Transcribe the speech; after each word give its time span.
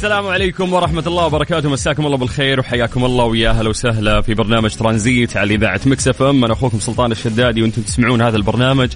السلام 0.00 0.26
عليكم 0.26 0.72
ورحمة 0.72 1.02
الله 1.06 1.26
وبركاته. 1.26 1.68
مساكم 1.68 2.06
الله 2.06 2.16
بالخير 2.16 2.60
وحياكم 2.60 3.04
الله 3.04 3.24
ويا 3.24 3.50
أهلا 3.50 3.68
وسهلا 3.68 4.20
في 4.20 4.34
برنامج 4.34 4.74
ترانزيت 4.74 5.36
على 5.36 5.54
إذاعة 5.54 5.80
مكسف 5.86 6.22
أم. 6.22 6.44
أنا 6.44 6.52
أخوكم 6.52 6.80
سلطان 6.80 7.12
الشدادي 7.12 7.62
وأنتم 7.62 7.82
تسمعون 7.82 8.22
هذا 8.22 8.36
البرنامج 8.36 8.90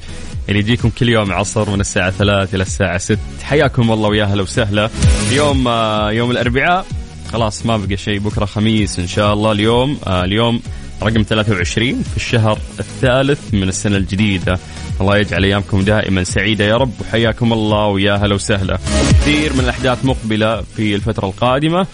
اللي 0.49 0.59
يجيكم 0.61 0.91
كل 0.91 1.09
يوم 1.09 1.33
عصر 1.33 1.71
من 1.71 1.81
الساعة 1.81 2.11
ثلاث 2.11 2.55
إلى 2.55 2.63
الساعة 2.63 2.99
ست. 2.99 3.19
حياكم 3.43 3.93
الله 3.93 4.09
ويا 4.09 4.25
أهلا 4.25 4.43
وسهلا. 4.43 4.91
اليوم 5.29 5.69
آه، 5.69 6.11
يوم 6.11 6.31
الأربعاء. 6.31 6.87
خلاص 7.33 7.67
ما 7.67 7.77
بقى 7.77 7.97
شيء. 7.97 8.19
بكرة 8.19 8.45
خميس 8.45 8.99
إن 8.99 9.07
شاء 9.07 9.33
الله. 9.33 9.53
اليوم 9.53 9.99
آه، 10.07 10.25
اليوم 10.25 10.61
رقم 11.03 11.23
23 11.23 12.03
في 12.03 12.17
الشهر 12.17 12.59
الثالث 12.81 13.55
من 13.55 13.69
السنة 13.69 13.97
الجديدة. 13.97 14.59
الله 15.01 15.17
يجعل 15.19 15.45
أيامكم 15.45 15.81
دائما 15.81 16.25
سعيدة 16.25 16.65
يا 16.65 16.77
رب. 16.77 16.93
وحياكم 17.01 17.53
الله 17.53 17.87
ويا 17.87 18.15
هلا 18.15 18.35
وسهلا. 18.35 18.79
كثير 19.11 19.53
من 19.53 19.61
الأحداث 19.61 20.05
مقبلة 20.05 20.63
في 20.77 20.95
الفترة 20.95 21.27
القادمة. 21.27 21.87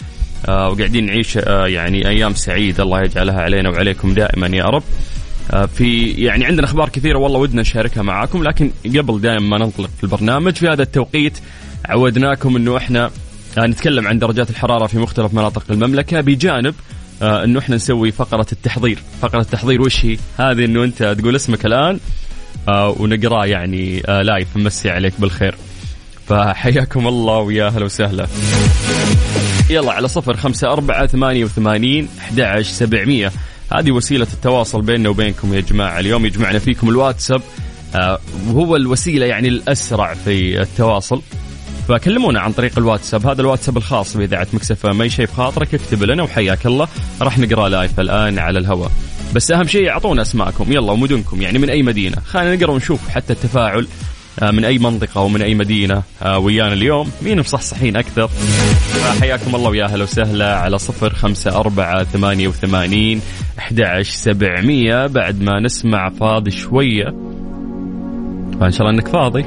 آه، 0.47 0.69
وقاعدين 0.69 1.05
نعيش 1.05 1.37
آه، 1.37 1.67
يعني 1.67 2.07
أيام 2.07 2.33
سعيدة 2.33 2.83
الله 2.83 3.01
يجعلها 3.01 3.41
علينا 3.41 3.69
وعليكم 3.69 4.13
دائما 4.13 4.47
يا 4.47 4.63
رب. 4.63 4.83
آه، 5.51 5.65
في 5.65 6.07
يعني 6.07 6.45
عندنا 6.45 6.65
أخبار 6.65 6.89
كثيرة 6.89 7.17
والله 7.19 7.39
ودنا 7.39 7.61
نشاركها 7.61 8.03
معاكم 8.03 8.43
لكن 8.43 8.71
قبل 8.85 9.21
دائما 9.21 9.39
ما 9.47 9.57
ننطلق 9.57 9.89
في 9.97 10.03
البرنامج 10.03 10.55
في 10.55 10.67
هذا 10.67 10.83
التوقيت 10.83 11.37
عودناكم 11.85 12.55
إنه 12.55 12.77
إحنا 12.77 13.11
آه، 13.57 13.65
نتكلم 13.65 14.07
عن 14.07 14.19
درجات 14.19 14.49
الحرارة 14.49 14.87
في 14.87 14.97
مختلف 14.97 15.33
مناطق 15.33 15.63
المملكة 15.69 16.21
بجانب 16.21 16.75
آه، 17.21 17.43
إنه 17.43 17.59
إحنا 17.59 17.75
نسوي 17.75 18.11
فقرة 18.11 18.45
التحضير، 18.51 18.99
فقرة 19.21 19.41
التحضير 19.41 19.81
وش 19.81 20.05
هي؟ 20.05 20.17
هذه 20.37 20.65
إنه 20.65 20.83
أنت 20.83 21.15
تقول 21.19 21.35
اسمك 21.35 21.65
الآن 21.65 21.99
ونقراه 22.67 23.45
يعني 23.45 24.03
آه، 24.05 24.21
live 24.21 24.57
نمسي 24.57 24.89
عليك 24.89 25.13
بالخير. 25.19 25.55
فحياكم 26.27 27.07
الله 27.07 27.37
ويا 27.37 27.67
أهلا 27.67 27.85
وسهلا. 27.85 28.27
يلا 29.69 29.91
على 29.91 30.07
صفر 30.07 30.37
خمسة 30.37 30.71
أربعة 30.71 31.07
ثمانية 31.07 31.43
وثمانين 31.43 32.07
أحد 32.19 32.61
سبعمية. 32.61 33.31
هذه 33.73 33.91
وسيلة 33.91 34.27
التواصل 34.33 34.81
بيننا 34.81 35.09
وبينكم 35.09 35.53
يا 35.53 35.61
جماعة. 35.61 35.99
اليوم 35.99 36.25
يجمعنا 36.25 36.59
فيكم 36.59 36.89
الواتساب 36.89 37.41
آه، 37.95 38.19
وهو 38.47 38.75
الوسيلة 38.75 39.25
يعني 39.25 39.47
الأسرع 39.47 40.13
في 40.13 40.61
التواصل. 40.61 41.21
فكلمونا 41.87 42.39
عن 42.39 42.51
طريق 42.51 42.77
الواتساب. 42.77 43.27
هذا 43.27 43.41
الواتساب 43.41 43.77
الخاص 43.77 44.17
بإذاعة 44.17 44.47
ميكس 44.53 44.78
أف 44.78 44.91
أم 44.91 44.99
أي 44.99 45.07
شيء 45.07 45.25
في 45.25 45.33
خاطرك 45.33 45.73
اكتب 45.73 46.03
لنا 46.03 46.23
وحياك 46.23 46.65
الله. 46.65 46.87
راح 47.21 47.39
نقرأ 47.39 47.69
live 47.69 47.99
الآن 47.99 48.39
على 48.39 48.59
الهواء. 48.59 48.91
بس 49.35 49.51
أهم 49.51 49.63
شيء 49.63 49.89
أعطونا 49.89 50.21
أسماءكم. 50.21 50.71
يلا 50.71 50.91
ومدنكم. 50.91 51.41
يعني 51.41 51.59
من 51.59 51.69
أي 51.69 51.83
مدينة؟ 51.83 52.17
خلينا 52.25 52.55
نقرأ 52.55 52.71
ونشوف 52.71 53.09
حتى 53.09 53.33
التفاعل 53.33 53.87
آه، 54.41 54.51
من 54.51 54.65
أي 54.65 54.77
منطقة 54.77 55.21
ومن 55.21 55.41
أي 55.41 55.55
مدينة 55.55 56.03
آه، 56.23 56.39
ويانا 56.39 56.73
اليوم. 56.73 57.11
مين 57.21 57.39
مصحصحين 57.39 57.97
أكثر؟ 57.97 58.29
حياكم 59.21 59.55
الله 59.55 59.69
ويا 59.69 59.85
أهلا 59.85 60.03
وسهلا 60.03 60.55
على 60.55 60.77
صفر 60.77 61.13
خمسة 61.13 61.59
أربعة 61.59 62.03
ثمانية 62.03 62.47
وثمانين 62.47 63.21
أحد 63.59 64.01
سبعمية. 64.01 65.07
بعد 65.07 65.41
ما 65.41 65.59
نسمع 65.59 66.09
فاضي 66.09 66.51
شوية 66.51 67.05
فإن 68.59 68.71
شاء 68.71 68.81
الله 68.81 68.91
أنك 68.91 69.07
فاضي 69.07 69.45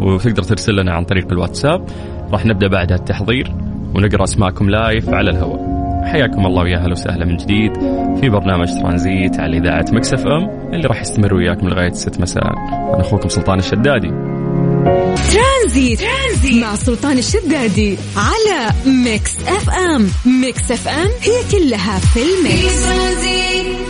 وتقدر 0.00 0.42
ترسل 0.42 0.72
لنا 0.72 0.92
عن 0.92 1.04
طريق 1.04 1.32
الواتساب. 1.32 1.88
راح 2.32 2.46
نبدأ 2.46 2.68
بعدها 2.68 2.96
التحضير 2.96 3.52
ونقرأ 3.94 4.24
أسماءكم 4.24 4.70
لايف 4.70 5.08
على 5.08 5.30
الهواء. 5.30 5.76
حياكم 6.04 6.46
الله 6.46 6.62
ويا 6.62 6.78
أهلا 6.78 6.92
وسهلا 6.92 7.24
من 7.24 7.36
جديد. 7.36 8.05
في 8.20 8.28
برنامج 8.28 8.68
ترانزيت 8.82 9.40
على 9.40 9.58
إذاعة 9.58 9.84
ميكس 9.92 10.19
إف 10.19 10.26
إم 10.26 10.70
اللي 10.74 10.86
راح 10.88 11.00
يستمر 11.00 11.34
وياكم 11.34 11.68
لغايه 11.68 11.92
6 11.92 12.20
مساء. 12.20 12.44
أنا 12.44 13.00
أخوكم 13.00 13.28
سلطان 13.28 13.58
الشدادي. 13.58 14.08
ترانزيت, 15.32 16.00
ترانزيت 16.00 16.62
مع 16.62 16.74
سلطان 16.74 17.18
الشدادي 17.18 17.96
على 18.16 18.72
ميكس 19.04 19.36
إف 19.48 19.70
إم. 19.70 20.08
ميكس 20.40 20.70
إف 20.70 20.88
إم 20.88 21.10
هي 21.22 21.58
كلها 21.58 21.98
في 21.98 22.20
الميكس 22.22 23.85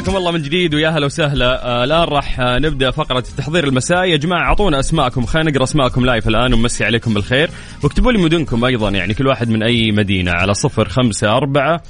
حياكم 0.00 0.16
الله 0.16 0.32
من 0.32 0.42
جديد 0.42 0.74
ويا 0.74 0.88
هلا 0.88 1.06
وسهلا. 1.06 1.66
آه، 1.66 1.84
الآن 1.84 2.02
راح 2.02 2.40
آه، 2.40 2.58
نبدأ 2.58 2.90
فقرة 2.90 3.18
التحضير 3.18 3.64
المسائي 3.64 4.10
يا 4.10 4.16
جماعة 4.16 4.42
أعطونا 4.42 4.80
أسماءكم. 4.80 5.26
خلينا 5.26 5.50
نقرأ 5.50 5.62
أسماءكم 5.62 6.06
لايف 6.06 6.28
الآن 6.28 6.54
ونمسي 6.54 6.84
عليكم 6.84 7.14
بالخير. 7.14 7.50
واكتبوا 7.84 8.12
لي 8.12 8.18
مدنكم 8.18 8.64
أيضا 8.64 8.90
يعني 8.90 9.14
كل 9.14 9.26
واحد 9.26 9.48
من 9.48 9.62
أي 9.62 9.92
مدينة. 9.92 10.32
على 10.32 10.54
صفر 10.54 10.88
خمسة 10.88 11.36
أربعة 11.36 11.82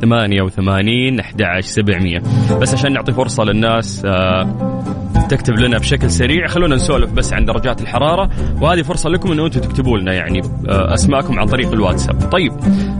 ثمانية 0.00 0.42
وثمانين 0.42 1.20
أحد 1.20 1.60
سبعمية. 1.60 2.22
بس 2.60 2.74
عشان 2.74 2.92
نعطي 2.92 3.12
فرصة 3.12 3.44
للناس 3.44 4.02
آه، 4.06 4.89
تكتب 5.30 5.58
لنا 5.58 5.78
بشكل 5.78 6.10
سريع. 6.10 6.46
خلونا 6.46 6.74
نسولف 6.76 7.12
بس 7.12 7.32
عن 7.32 7.44
درجات 7.44 7.80
الحرارة. 7.80 8.30
وهذه 8.60 8.82
فرصة 8.82 9.10
لكم 9.10 9.32
أنه 9.32 9.46
أنتم 9.46 9.60
تكتبوا 9.60 9.98
لنا 9.98 10.12
يعني 10.12 10.40
آه، 10.68 10.94
أسماءكم 10.94 11.38
عن 11.38 11.46
طريق 11.46 11.72
الواتساب. 11.72 12.30
طيب 12.32 12.52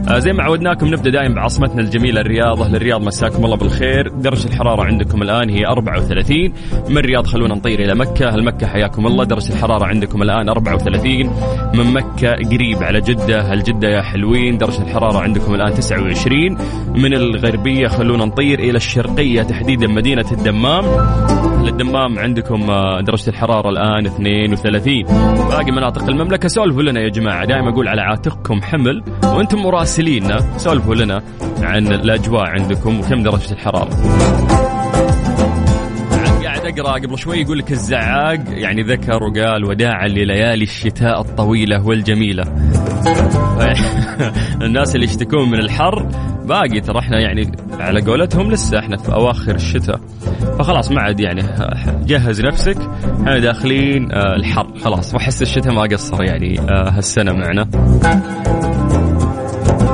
آه، 0.07 0.19
زي 0.19 0.33
ما 0.33 0.43
عودناكم 0.43 0.87
نبدأ 0.87 1.11
دائما 1.11 1.35
بعاصمتنا 1.35 1.81
الجميلة 1.81 2.21
الرياض. 2.21 2.61
أهل 2.61 2.75
الرياض 2.75 3.01
مساكم 3.01 3.45
الله 3.45 3.57
بالخير. 3.57 4.09
درجة 4.09 4.47
الحرارة 4.47 4.83
عندكم 4.83 5.21
الآن 5.21 5.49
هي 5.49 5.65
34 5.65 6.53
من 6.89 6.97
الرياض 6.97 7.25
خلونا 7.25 7.55
نطير 7.55 7.79
إلى 7.79 7.95
مكة. 7.95 8.27
أهل 8.27 8.43
مكة 8.43 8.67
حياكم 8.67 9.07
الله. 9.07 9.23
درجة 9.23 9.53
الحرارة 9.53 9.85
عندكم 9.85 10.21
الآن 10.21 10.49
34 10.49 11.31
من 11.73 11.93
مكة 11.93 12.31
قريب 12.31 12.83
على 12.83 13.01
جدة. 13.01 13.41
هل 13.41 13.63
جدة 13.63 13.89
يا 13.89 14.01
حلوين. 14.01 14.57
درجة 14.57 14.81
الحرارة 14.81 15.19
عندكم 15.19 15.55
الآن 15.55 15.73
29 15.73 16.57
من 16.95 17.13
الغربية 17.13 17.87
خلونا 17.87 18.25
نطير 18.25 18.59
إلى 18.59 18.77
الشرقية 18.77 19.43
تحديدا 19.43 19.87
مدينة 19.87 20.25
الدمام. 20.31 20.85
أهل 21.61 21.69
الدمام 21.69 22.19
عندكم 22.19 22.69
آه، 22.69 23.01
درجة 23.01 23.29
الحرارة 23.29 23.69
الآن 23.69 24.05
32 24.05 25.03
باقي 25.49 25.71
مناطق 25.71 26.03
المملكة 26.09 26.47
سولفوا 26.47 26.81
لنا 26.83 26.99
يا 26.99 27.09
جماعة. 27.09 27.45
دائما 27.45 27.69
أقول 27.69 27.87
على 27.87 28.01
عاتقكم 28.01 28.61
حمل 28.61 29.03
وأنتم 29.23 29.57
مراسليننا 29.57 30.57
سولفوا 30.57 30.95
لنا 30.95 31.23
عن 31.61 31.87
الأجواء 31.87 32.43
عندكم 32.43 32.99
وكم 32.99 33.23
درجة 33.23 33.51
الحرارة. 33.51 33.89
قاعد 36.43 36.65
أقرأ 36.65 36.93
قبل 36.93 37.17
شوي 37.17 37.37
يقول 37.41 37.59
لك 37.59 37.71
الزعاق 37.71 38.39
يعني 38.47 38.81
ذكر 38.81 39.23
وقال 39.23 39.65
وداعا 39.65 40.07
لليالي 40.07 40.63
الشتاء 40.63 41.21
الطويلة 41.21 41.87
والجميلة. 41.87 42.43
الناس 44.65 44.95
اللي 44.95 45.05
يشتكون 45.05 45.49
من 45.49 45.59
الحر 45.59 46.07
باقي 46.45 46.81
ترى 46.81 46.99
إحنا 46.99 47.19
يعني 47.19 47.51
على 47.79 48.01
قولتهم 48.01 48.51
لسه 48.51 48.79
إحنا 48.79 48.97
في 48.97 49.13
أواخر 49.13 49.55
الشتاء. 49.55 49.99
فخلاص 50.59 50.91
ما 50.91 51.01
عاد 51.01 51.19
يعني 51.19 51.41
جهز 52.05 52.41
نفسك. 52.41 52.77
إحنا 53.19 53.39
داخلين 53.39 54.11
آه، 54.11 54.35
الحر. 54.35 54.67
خلاص 54.83 55.13
واحس 55.13 55.41
الشتاء 55.41 55.73
ما 55.73 55.81
قصر 55.81 56.23
يعني 56.23 56.59
آه، 56.59 56.89
هالسنة 56.89 57.33
معنا. 57.33 57.67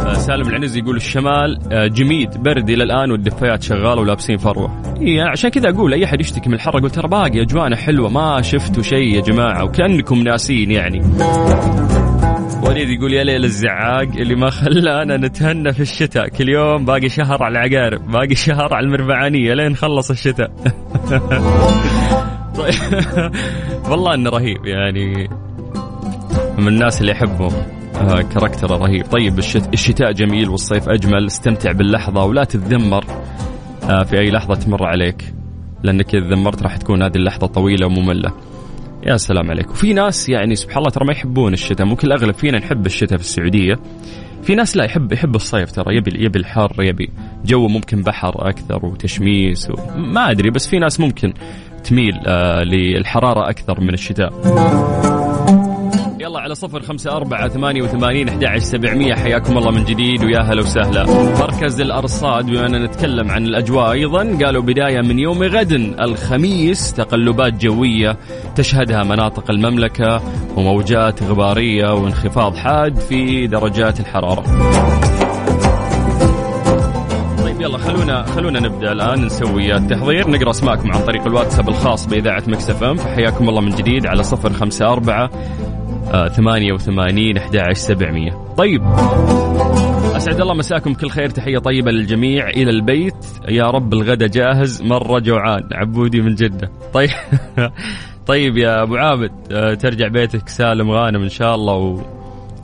آه، 0.08 0.14
سالم 0.14 0.48
العنزي 0.48 0.80
يقول 0.80 0.96
الشمال 0.96 1.60
جميد 1.94 2.38
برد 2.38 2.70
إلى 2.70 2.84
الآن 2.84 3.12
والدفايات 3.12 3.64
شغالة 3.64 4.02
ولابسين 4.02 4.38
فروة. 4.38 4.82
إي 5.02 5.22
عشان 5.22 5.50
كذا 5.50 5.70
أقول 5.70 5.94
أي 5.94 6.06
أحد 6.06 6.20
يشتكي 6.20 6.50
من 6.50 6.56
الحر 6.56 6.78
أقول 6.78 6.90
ترى 6.90 7.08
باقي 7.08 7.42
اجوانا 7.42 7.76
حلوة 7.76 8.10
ما 8.10 8.42
شفتوا 8.42 8.84
شيء 8.84 9.16
يا 9.16 9.22
جماعة 9.22 9.64
وكأنكم 9.64 10.24
ناسين 10.24 10.72
يعني. 10.72 11.02
وليد 12.64 12.90
يقول 12.90 13.14
يا 13.14 13.24
ليل 13.24 13.44
الزعاق 13.44 14.08
اللي 14.18 14.36
ما 14.36 14.50
خلانا 14.50 15.18
نتهنى 15.18 15.74
في 15.74 15.80
الشتاء. 15.80 16.28
كل 16.28 16.50
يوم 16.50 16.86
باقي 16.86 17.10
شهر 17.10 17.44
على 17.44 17.52
العقارب 17.52 18.12
باقي 18.12 18.36
شهر 18.36 18.74
على 18.74 18.86
المربعانية 18.86 19.54
لين 19.54 19.76
خلص 19.76 20.12
الشتاء. 20.12 20.52
والله 23.90 24.14
إنه 24.14 24.30
رهيب 24.30 24.66
يعني. 24.66 25.30
من 26.58 26.68
الناس 26.68 27.02
اللي 27.02 27.12
يحبه 27.12 27.48
آه، 27.96 28.22
كاركتره 28.22 28.78
رهيب. 28.78 29.06
طيب 29.06 29.40
الشت... 29.40 29.74
الشتاء 29.74 30.12
جميل 30.12 30.50
والصيف 30.50 30.90
أجمل. 30.90 31.26
استمتع 31.26 31.72
باللحظة 31.72 32.24
ولا 32.24 32.44
تتذمر 32.44 33.06
آه، 33.90 34.04
في 34.04 34.20
أي 34.20 34.32
لحظة 34.32 34.56
تمر 34.56 34.86
عليك 34.86 35.34
لأنك 35.84 36.16
إذا 36.16 36.28
ذمرت 36.28 36.64
راح 36.64 36.78
تكون 36.78 37.04
هذه 37.04 37.16
اللحظة 37.16 37.48
طويلة 37.48 37.86
ومملة. 37.86 38.32
يا 39.04 39.18
سلام 39.18 39.50
عليك 39.52 39.72
وفي 39.72 39.94
ناس 39.94 40.30
يعني 40.30 40.56
سبحان 40.56 40.78
الله 40.78 40.90
ترى 40.90 41.06
ما 41.06 41.12
يحبون 41.12 41.54
الشتاء 41.54 41.88
ممكن 41.88 42.08
الاغلب 42.08 42.36
فينا 42.36 42.58
نحب 42.58 42.86
الشتاء 42.86 43.18
في 43.18 43.24
السعودية. 43.24 43.80
في 44.44 44.56
ناس 44.56 44.78
لا 44.78 44.84
يحب 44.84 45.12
يحب 45.12 45.36
الصيف 45.36 45.72
ترى 45.72 45.96
يبي 45.96 46.26
يبي 46.26 46.40
الحر 46.40 46.74
يبي 46.80 47.10
جو 47.46 47.68
ممكن 47.68 48.02
بحر 48.02 48.50
أكثر 48.50 48.86
وتشميس 48.86 49.70
و... 49.70 49.74
ما 49.96 50.32
أدري 50.32 50.50
بس 50.50 50.68
في 50.68 50.80
ناس 50.80 51.00
ممكن 51.00 51.34
تميل 51.84 52.14
آه 52.28 52.64
للحرارة 52.64 53.50
أكثر 53.50 53.82
من 53.82 53.94
الشتاء. 53.94 54.34
يلا 56.28 56.40
على 56.40 56.56
صفر 56.56 56.82
خمسة 56.82 57.12
أربعة 57.12 57.48
ثمانية 57.48 57.82
وثمانين 57.82 58.44
أحد 58.44 58.60
سبعمية. 58.60 59.14
حياكم 59.14 59.58
الله 59.58 59.72
من 59.72 59.86
جديد 59.86 60.24
ويا 60.24 60.40
هلا 60.40 60.62
وسهلا. 60.62 61.06
مركز 61.40 61.82
الأرصاد 61.82 62.46
بما 62.46 62.68
نتكلم 62.68 63.32
عن 63.32 63.46
الأجواء 63.46 63.92
أيضا 63.92 64.38
قالوا 64.46 64.62
بداية 64.62 65.02
من 65.02 65.20
يوم 65.20 65.44
غد 65.44 65.72
الخميس 66.00 66.94
تقلبات 66.94 67.54
جوية 67.54 68.18
تشهدها 68.56 69.04
مناطق 69.04 69.52
المملكة 69.52 70.22
وموجات 70.58 71.24
غبارية 71.24 71.94
وانخفاض 71.94 72.56
حاد 72.56 73.00
في 73.00 73.48
درجات 73.48 74.00
الحرارة. 74.00 74.44
طيب 77.44 77.62
يلا 77.62 77.78
خلونا 77.78 78.24
خلونا 78.24 78.60
نبدأ 78.60 78.92
الآن 78.92 79.26
نسوي 79.26 79.76
التحضير 79.76 80.30
نقرأ 80.30 80.50
أسماءكم 80.50 80.92
عن 80.92 81.02
طريق 81.02 81.26
الواتساب 81.26 81.70
الخاص 81.70 82.06
بإذاعة 82.06 82.44
مكس 82.48 82.84
إم. 82.84 82.98
فحياكم 82.98 83.50
الله 83.50 83.62
من 83.62 83.76
جديد 83.76 84.06
على 84.06 84.24
صفر 84.24 84.54
خمسة 84.54 84.86
أربعة 84.86 85.30
آه، 86.14 86.28
ثمانية 86.28 86.74
وثمانين 86.74 87.38
أحد 87.38 87.58
عشر 87.58 87.74
سبعمية. 87.74 88.32
طيب. 88.58 88.82
أسعد 90.16 90.42
الله 90.42 90.54
مساكم 90.54 90.94
كل 90.94 91.10
خير 91.10 91.30
تحية 91.30 91.58
طيبة 91.58 91.92
للجميع 91.92 92.50
إلى 92.50 92.70
البيت. 92.70 93.26
يا 93.50 93.64
رب 93.64 93.94
الغدا 93.94 94.28
جاهز 94.28 94.82
مرة 94.82 95.20
جوعان 95.20 95.70
عبودي 95.74 96.22
من 96.22 96.36
جدة. 96.36 96.72
طيب. 96.94 97.10
طيب 98.28 98.58
يا 98.58 98.84
أبو 98.84 98.96
عابد 98.96 99.32
آه، 99.52 99.74
ترجع 99.74 100.08
بيتك 100.08 100.50
سالم 100.50 100.92
غانم 100.92 101.22
إن 101.24 101.30
شاء 101.30 101.56
الله 101.56 101.74
و... 101.74 102.17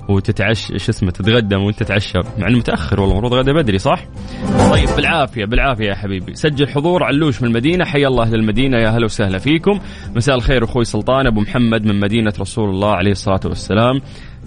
وتتعشى 0.10 0.80
شو 0.80 0.92
اسمه 0.92 1.12
تتغدى 1.12 1.56
وانت 1.56 1.84
تتعشى. 1.84 2.20
مع 2.38 2.48
انه 2.48 2.58
متأخر 2.58 3.00
والله 3.02 3.14
المفروض 3.20 3.34
غدا 3.34 3.54
بدري 3.54 3.78
صح؟ 3.78 4.06
طيب 4.72 4.90
بالعافية 4.96 5.46
بالعافية 5.46 5.86
يا 5.86 5.96
حبيبي. 5.96 6.36
سجل 6.36 6.68
حضور 6.68 7.04
علوش 7.04 7.42
من 7.42 7.48
المدينة 7.48 7.86
حيا 7.86 8.08
الله 8.08 8.24
أهل 8.24 8.36
المدينة 8.36 8.78
يا 8.78 8.90
هلا 8.90 9.06
وسهلا 9.06 9.38
فيكم. 9.38 9.80
مساء 10.16 10.36
الخير 10.36 10.64
أخوي 10.64 10.84
سلطان 10.86 11.28
أبو 11.28 11.42
محمد 11.42 11.86
من 11.86 12.00
مدينة 12.00 12.34
رسول 12.40 12.70
الله 12.70 12.92
عليه 12.92 13.12
الصلاة 13.12 13.40
والسلام. 13.46 14.02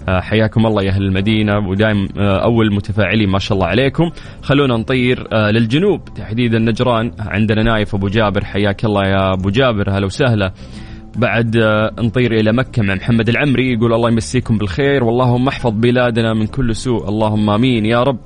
آه، 0.09 0.19
حياكم 0.19 0.65
الله 0.65 0.83
يا 0.83 0.89
أهل 0.89 1.03
المدينة 1.03 1.69
ودائم 1.69 2.07
آه، 2.17 2.43
أول 2.43 2.75
متفاعلين 2.75 3.29
ما 3.29 3.39
شاء 3.39 3.57
الله 3.57 3.67
عليكم. 3.67 4.11
خلونا 4.41 4.77
نطير 4.77 5.27
آه، 5.33 5.51
للجنوب. 5.51 6.01
تحديدا 6.05 6.59
نجران 6.59 7.11
عندنا 7.19 7.63
نايف 7.63 7.95
أبو 7.95 8.07
جابر 8.07 8.45
حياك 8.45 8.85
الله 8.85 9.01
يا 9.01 9.33
أبو 9.33 9.49
جابر 9.49 9.89
هلا 9.89 10.05
وسهلا. 10.05 10.53
بعد 11.17 11.57
آه، 11.57 11.91
نطير 11.99 12.33
إلى 12.33 12.53
مكة 12.53 12.83
مع 12.83 12.95
محمد 12.95 13.29
العمري 13.29 13.73
يقول 13.73 13.93
الله 13.93 14.09
يمسيكم 14.09 14.57
بالخير 14.57 15.03
واللهم 15.03 15.47
احفظ 15.47 15.71
بلادنا 15.71 16.33
من 16.33 16.47
كل 16.47 16.75
سوء 16.75 17.09
اللهم 17.09 17.49
آمين 17.49 17.85
يا 17.85 18.03
رب. 18.03 18.19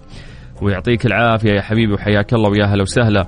ويعطيك 0.62 1.06
العافية 1.06 1.52
يا 1.52 1.62
حبيبي 1.62 1.94
وحياك 1.94 2.34
الله 2.34 2.50
ويا 2.50 2.66
هلا 2.66 2.82
وسهلا. 2.82 3.22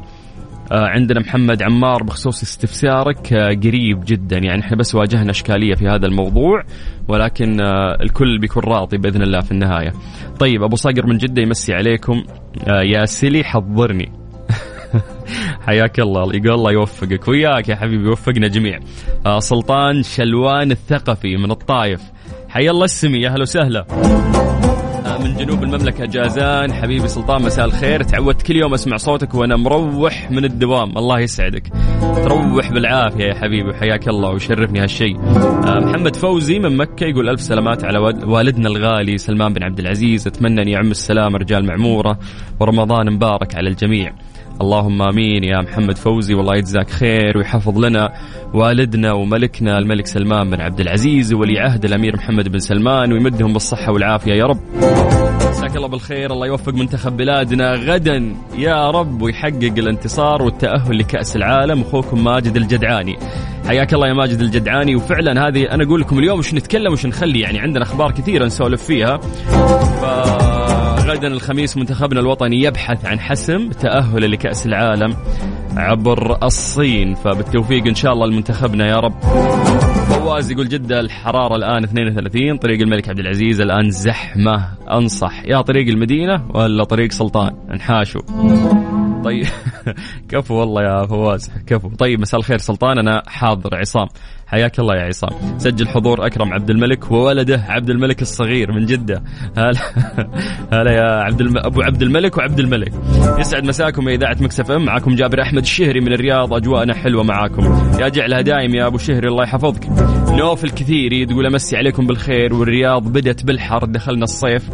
آه، 0.71 0.87
عندنا 0.87 1.19
محمد 1.19 1.63
عمار 1.63 2.03
بخصوص 2.03 2.41
استفسارك 2.41 3.33
آه، 3.33 3.47
قريب 3.47 4.05
جدا. 4.05 4.37
يعني 4.37 4.61
إحنا 4.61 4.77
بس 4.77 4.95
واجهنا 4.95 5.31
إشكالية 5.31 5.75
في 5.75 5.87
هذا 5.87 6.05
الموضوع 6.05 6.63
ولكن 7.07 7.61
الكل 8.01 8.39
بيكون 8.39 8.63
راضي 8.63 8.97
بإذن 8.97 9.21
الله 9.21 9.39
في 9.39 9.51
النهاية. 9.51 9.91
طيب 10.39 10.63
أبو 10.63 10.75
صقر 10.75 11.07
من 11.07 11.17
جدة 11.17 11.41
يمسي 11.41 11.73
عليكم. 11.73 12.23
يا 12.67 13.05
سلي 13.05 13.43
حضرني. 13.43 14.22
حياك 15.67 15.99
الله. 15.99 16.21
يقول 16.35 16.51
الله 16.53 16.71
يوفقك. 16.71 17.27
وياك 17.27 17.69
يا 17.69 17.75
حبيبي 17.75 18.03
يوفقنا 18.03 18.47
جميع. 18.47 18.79
آه 19.25 19.39
سلطان 19.39 20.03
شلوان 20.03 20.71
الثقفي 20.71 21.37
من 21.37 21.51
الطايف. 21.51 22.01
حيا 22.49 22.71
الله 22.71 22.85
السمي. 22.85 23.21
يا 23.21 23.29
أهلا 23.29 23.41
وسهلا. 23.41 23.85
آه 25.05 25.17
من 25.23 25.37
جنوب 25.37 25.63
المملكة 25.63 26.05
جازان. 26.05 26.73
حبيبي 26.73 27.07
سلطان 27.07 27.41
مساء 27.41 27.65
الخير. 27.65 28.03
تعودت 28.03 28.41
كل 28.41 28.55
يوم 28.55 28.73
أسمع 28.73 28.97
صوتك 28.97 29.35
وأنا 29.35 29.55
مروح 29.55 30.31
من 30.31 30.45
الدوام. 30.45 30.97
الله 30.97 31.19
يسعدك. 31.19 31.63
تروح 32.23 32.71
بالعافية 32.71 33.23
يا 33.23 33.33
حبيبي. 33.33 33.69
وحياك 33.69 34.07
الله 34.07 34.29
ويشرفني 34.29 34.79
هالشيء 34.79 35.19
آه 35.19 35.79
محمد 35.79 36.15
فوزي 36.15 36.59
من 36.59 36.77
مكة 36.77 37.05
يقول 37.05 37.29
ألف 37.29 37.41
سلامات 37.41 37.83
على 37.85 37.99
وال- 37.99 38.25
والدنا 38.29 38.69
الغالي 38.69 39.17
سلمان 39.17 39.53
بن 39.53 39.63
عبد 39.63 39.79
العزيز. 39.79 40.27
أتمنى 40.27 40.61
أن 40.61 40.67
يعم 40.67 40.91
السلام 40.91 41.35
رجال 41.35 41.65
معمورة. 41.65 42.19
ورمضان 42.59 43.13
مبارك 43.13 43.55
على 43.55 43.69
الجميع. 43.69 44.13
اللهم 44.61 45.01
آمين 45.01 45.43
يا 45.43 45.61
محمد 45.61 45.97
فوزي 45.97 46.33
والله 46.33 46.55
يجزاك 46.55 46.89
خير 46.89 47.37
ويحفظ 47.37 47.79
لنا 47.79 48.13
والدنا 48.53 49.13
وملكنا 49.13 49.77
الملك 49.77 50.07
سلمان 50.07 50.49
بن 50.49 50.61
عبد 50.61 50.79
العزيز 50.79 51.33
وولي 51.33 51.59
عهد 51.59 51.85
الأمير 51.85 52.15
محمد 52.15 52.49
بن 52.49 52.59
سلمان 52.59 53.13
ويمدهم 53.13 53.53
بالصحة 53.53 53.91
والعافية 53.91 54.33
يا 54.33 54.45
رب. 54.45 54.59
مساك 55.49 55.75
الله 55.75 55.87
بالخير 55.87 56.31
الله 56.31 56.47
يوفق 56.47 56.73
منتخب 56.73 57.17
بلادنا 57.17 57.73
غدا 57.73 58.35
يا 58.57 58.91
رب 58.91 59.21
ويحقق 59.21 59.73
الانتصار 59.77 60.41
والتأهل 60.43 60.97
لكأس 60.97 61.35
العالم 61.35 61.81
أخوكم 61.81 62.23
ماجد 62.23 62.55
الجدعاني. 62.55 63.17
حياك 63.67 63.93
الله 63.93 64.07
يا 64.07 64.13
ماجد 64.13 64.39
الجدعاني 64.39 64.95
وفعلا 64.95 65.47
هذه 65.47 65.71
أنا 65.71 65.83
أقول 65.83 66.01
لكم 66.01 66.19
اليوم 66.19 66.39
وش 66.39 66.53
نتكلم 66.53 66.93
وش 66.93 67.05
نخلي 67.05 67.39
يعني 67.39 67.59
عندنا 67.59 67.83
أخبار 67.83 68.11
كثيرة 68.11 68.45
نسولف 68.45 68.83
فيها. 68.83 69.19
فغدا 71.13 71.27
الخميس 71.27 71.77
منتخبنا 71.77 72.19
الوطني 72.19 72.61
يبحث 72.61 73.05
عن 73.05 73.19
حسم 73.19 73.69
تأهله 73.69 74.27
لكأس 74.27 74.65
العالم 74.65 75.15
عبر 75.77 76.45
الصين 76.45 77.15
فبالتوفيق 77.15 77.87
إن 77.87 77.95
شاء 77.95 78.13
الله 78.13 78.27
لمنتخبنا 78.27 78.87
يا 78.87 78.95
رب. 78.95 79.19
فواز 80.09 80.51
يقول 80.51 80.69
جدة 80.69 80.99
الحرارة 80.99 81.55
الآن 81.55 81.83
32 81.83 82.57
طريق 82.57 82.81
الملك 82.81 83.09
عبد 83.09 83.19
العزيز 83.19 83.61
الآن 83.61 83.89
زحمة 83.89 84.69
أنصح. 84.91 85.45
يا 85.45 85.61
طريق 85.61 85.87
المدينة 85.87 86.45
ولا 86.53 86.83
طريق 86.83 87.11
سلطان؟ 87.11 87.55
انحاشوا. 87.71 88.21
طيب 89.23 89.45
كفو 90.29 90.55
والله 90.55 90.81
يا 90.81 91.05
فواز 91.05 91.51
كفو. 91.67 91.89
طيب 91.89 92.19
مساء 92.19 92.39
الخير 92.39 92.57
سلطان 92.57 92.99
أنا 92.99 93.23
حاضر 93.27 93.75
عصام. 93.75 94.07
حياك 94.53 94.79
الله 94.79 94.95
يا 94.95 95.01
عصام. 95.01 95.57
سجل 95.57 95.87
حضور 95.87 96.25
أكرم 96.25 96.53
عبد 96.53 96.69
الملك 96.69 97.11
وولده 97.11 97.65
عبد 97.69 97.89
الملك 97.89 98.21
الصغير 98.21 98.71
من 98.71 98.85
جدة. 98.85 99.23
هلا 99.57 99.79
هلا 100.73 100.91
يا 100.91 101.23
عبد 101.23 101.41
الم... 101.41 101.57
أبو 101.57 101.81
عبد 101.81 102.01
الملك 102.01 102.37
وعبد 102.37 102.59
الملك. 102.59 102.93
يسعد 103.39 103.65
مساكم 103.65 104.09
يا 104.09 104.15
إذاعة 104.15 104.37
مكسف 104.41 104.71
أم. 104.71 104.85
معكم 104.85 105.15
جابر 105.15 105.41
أحمد 105.41 105.61
الشهري 105.61 105.99
من 105.99 106.13
الرياض. 106.13 106.53
أجواءنا 106.53 106.93
حلوة 106.93 107.23
معاكم. 107.23 107.63
يا 107.99 108.09
جعلها 108.09 108.41
دايم 108.41 108.75
يا 108.75 108.87
أبو 108.87 108.97
شهري 108.97 109.27
الله 109.27 109.43
يحفظك. 109.43 109.87
نوف 110.29 110.63
الكثيري 110.63 111.25
تقول 111.25 111.45
أمسي 111.45 111.77
عليكم 111.77 112.07
بالخير 112.07 112.53
والرياض 112.53 113.03
بدت 113.07 113.45
بالحر. 113.45 113.85
دخلنا 113.85 114.23
الصيف. 114.23 114.69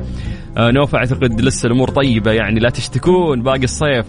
آه، 0.57 0.71
نوف 0.71 0.95
أعتقد 0.95 1.41
لسه 1.41 1.67
الأمور 1.67 1.89
طيبة 1.89 2.31
يعني 2.31 2.59
لا 2.59 2.69
تشتكون 2.69 3.41
باقي 3.41 3.63
الصيف 3.63 4.05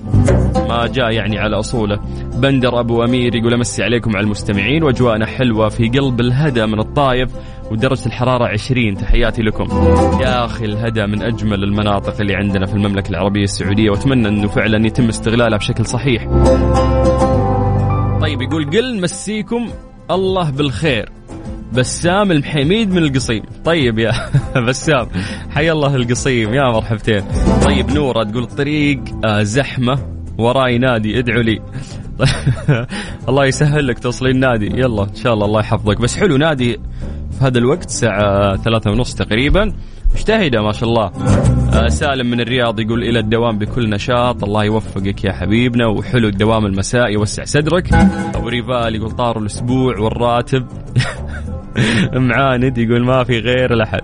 ما 0.69 0.87
جاء 0.87 1.11
يعني 1.11 1.39
على 1.39 1.59
أصوله. 1.59 2.01
بندر 2.35 2.81
أبو 2.81 3.05
أمير 3.05 3.35
يقول 3.35 3.55
أمسي 3.55 3.83
عليكم 3.83 4.17
على 4.17 4.25
المستمعين 4.25 4.83
وأجواءنا 4.83 5.27
حلوة 5.27 5.69
في 5.69 5.89
قلب 5.89 6.21
الهدى 6.21 6.67
من 6.67 6.81
الطايف 6.81 7.31
ودرجة 7.71 8.07
الحرارة 8.07 8.45
20 8.49 8.95
تحياتي 8.95 9.43
لكم. 9.43 9.69
يا 10.21 10.45
أخي 10.45 10.65
الهدى 10.65 11.07
من 11.07 11.23
أجمل 11.23 11.65
المناطق 11.65 12.21
اللي 12.21 12.35
عندنا 12.35 12.67
في 12.67 12.75
المملكة 12.75 13.11
العربية 13.11 13.45
السعودية 13.45 13.91
وأتمنى 13.91 14.29
إنه 14.29 14.49
فعلا 14.49 14.87
يتم 14.87 15.09
استغلالها 15.09 15.59
بشكل 15.59 15.87
صحيح. 15.87 16.25
طيب 18.21 18.43
يقول 18.43 18.71
قل 18.71 19.01
مسيكم 19.01 19.69
الله 20.11 20.51
بالخير. 20.51 21.20
بسام 21.75 22.33
المحميد 22.33 22.91
من 22.91 22.99
القصيم. 22.99 23.43
طيب 23.65 23.99
يا 23.99 24.13
بسام 24.69 25.07
حي 25.51 25.71
الله 25.71 25.97
القصيم. 25.97 26.55
يا 26.55 26.63
مرحبتين. 26.63 27.23
طيب 27.65 27.91
نورة 27.91 28.25
تقول 28.25 28.43
الطريق 28.43 29.01
آه، 29.25 29.43
زحمة 29.43 29.99
وراي 30.39 30.79
نادي 30.79 31.19
ادعوا 31.19 31.43
لي. 31.43 31.61
الله 33.29 33.47
يسهل 33.47 33.87
لك 33.87 33.99
توصلين 33.99 34.41
نادي 34.41 34.67
يلا 34.67 35.03
إن 35.03 35.15
شاء 35.15 35.35
الله 35.35 35.47
الله 35.47 35.61
يحفظك. 35.61 36.01
بس 36.01 36.17
حلو 36.17 36.37
نادي 36.37 36.73
في 37.39 37.45
هذا 37.45 37.59
الوقت 37.59 37.87
الساعة 37.87 38.57
ثلاثة 38.57 38.91
ونص 38.91 39.15
تقريبا. 39.15 39.73
مجتهدة 40.15 40.63
ما 40.63 40.73
شاء 40.73 40.89
الله. 40.89 41.13
آه، 41.75 41.89
سالم 41.89 42.31
من 42.31 42.41
الرياض 42.41 42.81
يقول 42.81 43.03
إلى 43.03 43.19
الدوام 43.19 43.59
بكل 43.59 43.91
نشاط. 43.91 44.45
الله 44.45 44.65
يوفقك 44.65 45.25
يا 45.25 45.33
حبيبنا. 45.33 45.87
وحلو 45.87 46.29
الدوام 46.29 46.67
المساء 46.67 47.11
يوسع 47.11 47.45
صدرك. 47.45 47.93
أبو 48.35 48.49
ريفال 48.49 48.95
يقول 48.95 49.11
طار 49.11 49.39
الأسبوع 49.39 49.99
والراتب. 49.99 50.67
معاند 52.31 52.79
يقول 52.79 53.05
ما 53.05 53.25
في 53.25 53.39
غير 53.39 53.73
الأحد 53.73 54.01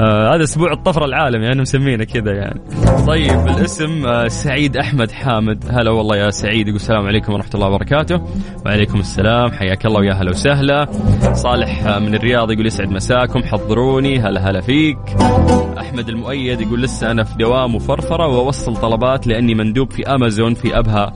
آه 0.00 0.34
هذا 0.34 0.42
أسبوع 0.42 0.72
الطفرة 0.72 1.04
العالمي 1.04 1.46
أنا 1.46 1.62
مسمينه 1.62 2.04
كذا 2.04 2.32
يعني. 2.32 2.60
طيب 3.06 3.48
الاسم 3.48 4.06
آه 4.06 4.28
سعيد 4.28 4.76
أحمد 4.76 5.10
حامد 5.10 5.64
هلا 5.70 5.90
والله 5.90 6.16
يا 6.16 6.30
سعيد 6.30 6.66
يقول 6.68 6.76
السلام 6.76 7.06
عليكم 7.06 7.32
ورحمة 7.32 7.50
الله 7.54 7.68
وبركاته. 7.68 8.22
وعليكم 8.66 9.00
السلام 9.00 9.50
حياك 9.52 9.86
الله 9.86 10.00
ويا 10.00 10.12
هلا 10.12 10.30
وسهلا. 10.30 10.88
صالح 11.32 11.86
آه 11.86 11.98
من 11.98 12.14
الرياض 12.14 12.50
يقول 12.50 12.66
يسعد 12.66 12.88
مساكم 12.88 13.42
حضروني 13.42 14.20
هلا 14.20 14.50
هلا 14.50 14.60
فيك. 14.60 14.98
أحمد 15.78 16.08
المؤيد 16.08 16.60
يقول 16.60 16.82
لسه 16.82 17.10
أنا 17.10 17.24
في 17.24 17.34
دوام 17.38 17.74
وفرفرة 17.74 18.26
وأوصل 18.26 18.76
طلبات 18.76 19.26
لأني 19.26 19.54
مندوب 19.54 19.92
في 19.92 20.06
أمازون 20.14 20.54
في 20.54 20.78
أبها. 20.78 21.12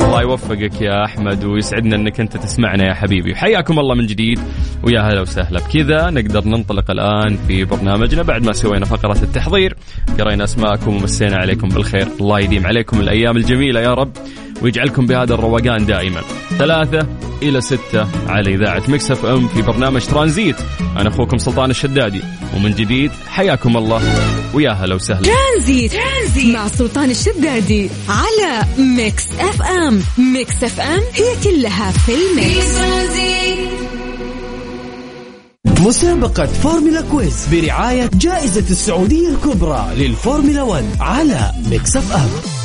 الله 0.00 0.22
يوفقك 0.22 0.82
يا 0.82 1.04
أحمد 1.04 1.44
ويسعدنا 1.44 1.96
إنك 1.96 2.20
أنت 2.20 2.36
تسمعنا 2.36 2.88
يا 2.88 2.94
حبيبي. 2.94 3.34
حياكم 3.34 3.78
الله 3.78 3.94
من 3.94 4.06
جديد 4.06 4.38
ويا 4.82 5.00
هلا 5.00 5.20
وسهلا 5.20 5.60
بكذا. 5.60 6.10
نقدر 6.10 6.48
ننطلق 6.48 6.90
الآن 6.90 7.36
في 7.36 7.64
برنامجنا 7.64 8.22
بعد 8.22 8.46
ما 8.46 8.52
سوينا 8.52 8.84
فقرة 8.84 9.22
التحضير. 9.22 9.76
قرينا 10.20 10.44
أسماءكم 10.44 10.96
ومسينا 10.96 11.36
عليكم 11.36 11.68
بالخير. 11.68 12.06
الله 12.20 12.40
يديم 12.40 12.66
عليكم 12.66 13.00
الأيام 13.00 13.36
الجميلة 13.36 13.80
يا 13.80 13.94
رب 13.94 14.12
ويجعلكم 14.62 15.06
بهذا 15.06 15.34
الروقان 15.34 15.86
دائما. 15.86 16.20
ثلاثة 16.58 17.06
إلى 17.42 17.60
ستة 17.60 18.08
على 18.28 18.54
إذاعة 18.54 18.82
ميكس 18.88 19.12
أف 19.12 19.24
أم 19.24 19.48
في 19.48 19.62
برنامج 19.62 20.06
ترانزيت. 20.06 20.56
أنا 20.96 21.08
أخوكم 21.08 21.38
سلطان 21.38 21.70
الشدادي 21.70 22.22
ومن 22.56 22.70
جديد 22.70 23.10
حياكم 23.28 23.76
الله. 23.76 24.02
ويا 24.54 24.70
هلا 24.70 24.94
وسهلا. 24.94 25.22
ترانزيت. 25.22 25.92
ترانزيت. 25.92 26.54
مع 26.54 26.68
سلطان 26.68 27.10
الشدادي 27.10 27.90
على 28.08 28.62
ميكس 28.78 29.24
أف 29.38 29.62
أم. 29.62 30.02
ميكس 30.18 30.64
أف 30.64 30.80
أم 30.80 31.00
هي 31.14 31.36
كلها 31.44 31.90
في 31.90 32.12
الميكس. 32.14 32.80
مسابقة 35.80 36.46
فورمولا 36.46 37.00
quiz 37.00 37.46
برعاية 37.52 38.10
جائزة 38.14 38.70
السعودية 38.70 39.28
الكبرى 39.28 39.86
للفورمولا 39.96 40.62
1 40.62 40.84
على 41.00 41.52
ميكس 41.70 41.96
أف 41.96 42.12
أم. 42.12 42.59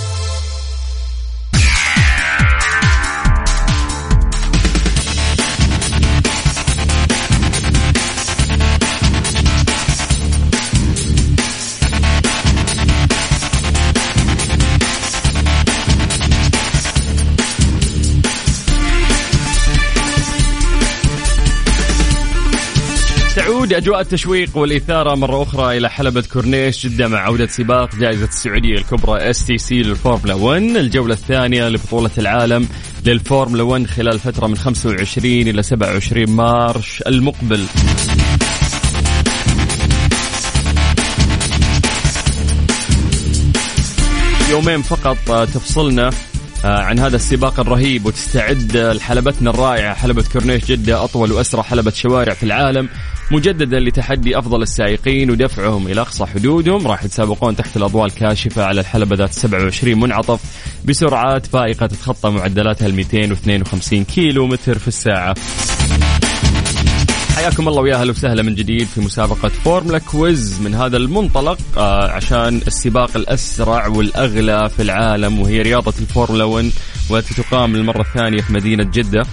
تعود 23.65 23.73
أجواء 23.73 24.01
التشويق 24.01 24.57
والإثارة 24.57 25.15
مرة 25.15 25.43
أخرى 25.43 25.77
إلى 25.77 25.89
حلبة 25.89 26.23
كورنيش 26.33 26.87
جدة 26.87 27.07
مع 27.07 27.19
عودة 27.19 27.47
سباق 27.47 27.95
جائزة 27.95 28.25
السعودية 28.25 28.75
الكبرى 28.75 29.29
STC 29.29 29.75
للفورمولا 29.75 30.33
1 30.33 30.61
الجولة 30.61 31.13
الثانية 31.13 31.69
لبطولة 31.69 32.11
العالم 32.17 32.67
للفورمولا 33.05 33.63
1 33.63 33.87
خلال 33.87 34.19
فترة 34.19 34.47
من 34.47 34.57
25 34.57 35.25
إلى 35.25 35.63
27 35.63 36.29
مارس 36.29 37.03
المقبل. 37.07 37.65
يومين 44.49 44.81
فقط 44.81 45.17
آه، 45.29 45.45
تفصلنا 45.45 46.09
آه، 46.65 46.83
عن 46.83 46.99
هذا 46.99 47.15
السباق 47.15 47.59
الرهيب 47.59 48.05
وتستعد 48.05 48.77
لحلبتنا 48.77 49.49
الرائعة 49.49 49.93
حلبة 49.93 50.23
كورنيش 50.33 50.65
جدة 50.65 51.03
أطول 51.03 51.31
وأسرع 51.31 51.63
حلبة 51.63 51.91
شوارع 51.91 52.33
في 52.33 52.43
العالم. 52.43 52.89
مجددا 53.31 53.79
لتحدي 53.79 54.37
أفضل 54.37 54.61
السائقين 54.61 55.31
ودفعهم 55.31 55.87
إلى 55.87 56.01
أقصى 56.01 56.25
حدودهم. 56.25 56.87
راح 56.87 57.03
يتسابقون 57.03 57.55
تحت 57.55 57.77
الأضواء 57.77 58.05
الكاشفة 58.05 58.63
على 58.65 58.81
الحلبة 58.81 59.15
ذات 59.15 59.33
27 59.33 59.99
منعطف 59.99 60.41
بسرعات 60.85 61.45
فائقة 61.45 61.85
تتخطى 61.85 62.29
معدلاتها 62.29 62.85
ال 62.85 62.95
252 62.95 64.03
كيلو 64.03 64.47
متر 64.47 64.77
في 64.77 64.87
الساعة. 64.87 65.35
حياكم 67.35 67.67
الله 67.67 67.81
ويا 67.81 67.95
أهلا 67.95 68.11
وسهلا 68.11 68.43
من 68.43 68.55
جديد 68.55 68.87
في 68.87 69.01
مسابقة 69.01 69.49
فورمولا 69.49 69.97
quiz 69.97 70.61
من 70.61 70.75
هذا 70.75 70.97
المنطلق. 70.97 71.57
آه 71.77 72.11
عشان 72.11 72.61
السباق 72.67 73.17
الأسرع 73.17 73.87
والأغلى 73.87 74.69
في 74.69 74.81
العالم 74.81 75.39
وهي 75.39 75.61
رياضة 75.61 75.93
الفورمولا 75.99 76.43
1 76.43 76.71
والتي 77.09 77.33
تقام 77.33 77.75
للمرة 77.75 78.01
الثانية 78.01 78.41
في 78.41 78.53
مدينة 78.53 78.83
جدة. 78.83 79.25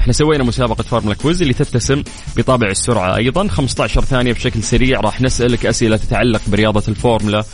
إحنا 0.00 0.12
سوينا 0.12 0.44
مسابقة 0.44 0.82
فورمولا 0.82 1.14
quiz 1.14 1.42
اللي 1.42 1.54
تتسم 1.54 2.02
بطابع 2.36 2.68
السرعة. 2.70 3.16
أيضا 3.16 3.48
15 3.48 4.04
ثانية 4.04 4.32
بشكل 4.32 4.62
سريع 4.62 5.00
راح 5.00 5.20
نسألك 5.20 5.66
أسئلة 5.66 5.96
تتعلق 5.96 6.40
برياضة 6.46 6.82
الفورمولا. 6.88 7.44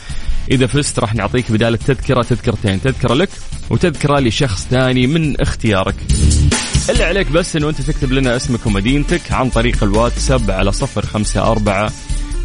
إذا 0.50 0.67
فزت 0.67 0.99
راح 0.99 1.15
نعطيك 1.15 1.53
بدال 1.53 1.75
التذكرة 1.75 2.23
تذكرتين. 2.23 2.81
تذكرة 2.81 3.15
لك 3.15 3.29
وتذكرة 3.71 4.21
لشخص 4.21 4.67
ثاني 4.67 5.07
من 5.07 5.41
اختيارك. 5.41 5.95
اللي 6.91 7.05
عليك 7.05 7.31
بس 7.31 7.57
إنه 7.57 7.69
أنت 7.69 7.81
تكتب 7.81 8.12
لنا 8.12 8.37
اسمك 8.37 8.67
ومدينتك 8.67 9.33
عن 9.33 9.50
طريق 9.50 9.85
الواتساب 9.85 10.50
على 10.50 10.73
صفر 10.73 11.07
خمسة 11.07 11.50
أربعة 11.50 11.93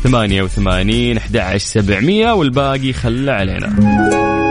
ثمانية 0.03 0.41
وثمانين 0.41 1.17
أحد 1.17 1.37
والباقي 2.33 2.93
خله 2.93 3.31
علينا. 3.31 4.50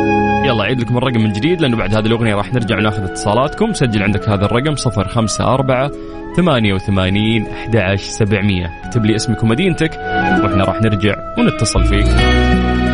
يلا 0.51 0.65
عيد 0.65 0.81
لكم 0.81 0.97
الرقم 0.97 1.21
من 1.21 1.33
جديد 1.33 1.61
لأنه 1.61 1.77
بعد 1.77 1.95
هذه 1.95 2.07
الأغنية 2.07 2.35
راح 2.35 2.55
نرجع 2.55 2.79
وناخذ 2.79 3.03
اتصالاتكم. 3.03 3.73
سجل 3.73 4.03
عندك 4.03 4.29
هذا 4.29 4.45
الرقم 4.45 4.77
صفر 4.77 5.09
خمسة 5.09 5.45
أربعة 5.55 5.91
ثمانية 6.37 6.75
وثمانين 6.75 7.47
أحد 7.47 7.95
سبعمية. 7.95 8.81
اكتب 8.85 9.05
لي 9.07 9.17
اسمك 9.17 9.43
ومدينتك 9.43 9.91
وإحنا 10.43 10.65
راح 10.65 10.83
نرجع 10.83 11.15
ونتصل 11.39 11.85
فيك. 11.85 12.07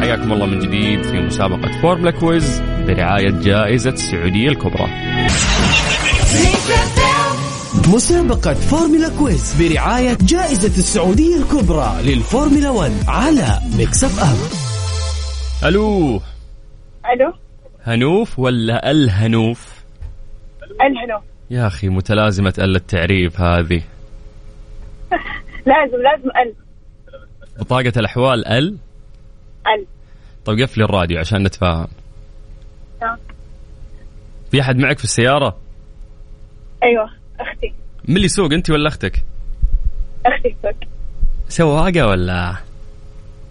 حياكم 0.00 0.32
الله 0.32 0.46
من 0.46 0.58
جديد 0.58 1.02
في 1.02 1.20
مسابقة 1.20 1.80
فورمولا 1.82 2.10
كويز 2.10 2.62
برعاية 2.86 3.30
جائزة 3.30 3.90
السعودية 3.90 4.48
الكبرى. 4.48 4.88
مسابقة 7.88 8.54
فورمولا 8.54 9.08
كويز 9.18 9.62
برعاية 9.62 10.18
جائزة 10.20 10.78
السعودية 10.78 11.36
الكبرى 11.36 11.92
للفورمولا 12.04 12.70
1 12.70 12.92
على 13.08 13.58
ميكس 13.78 14.04
اف 14.04 14.20
ام 14.22 14.36
ألو. 15.68 16.20
ألو. 17.12 17.45
هنوف 17.86 18.38
ولا 18.38 18.90
الهنوف؟ 18.90 19.84
الهنو 20.62 21.20
يا 21.50 21.66
أخي 21.66 21.88
متلازمة 21.88 22.54
ال 22.58 22.76
التعريف 22.76 23.40
هذه. 23.40 23.82
لازم 25.66 25.96
لازم 26.02 26.30
ال. 26.42 26.54
بطاقة 27.60 27.92
الأحوال 27.96 28.46
ال؟ 28.46 28.76
ال. 29.66 29.86
طيب 30.44 30.60
قفلي 30.60 30.84
الراديو 30.84 31.18
عشان 31.18 31.42
نتفاهم. 31.42 31.88
نعم. 33.02 33.18
في 34.50 34.60
أحد 34.60 34.76
معك 34.76 34.98
في 34.98 35.04
السيارة؟ 35.04 35.56
أيوه 36.82 37.10
أختي. 37.40 37.72
من 38.08 38.16
اللي 38.16 38.26
يسوق 38.26 38.52
أنت 38.52 38.70
ولا 38.70 38.88
أختك؟ 38.88 39.24
أختي 40.26 40.56
سوق 40.62 40.74
سواقة 41.48 42.06
ولا؟ 42.06 42.56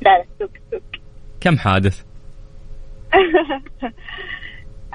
لا 0.02 0.18
لا 0.18 0.26
سوق 0.40 0.52
سوق 0.72 0.82
كم 1.42 1.58
حادث؟ 1.58 2.04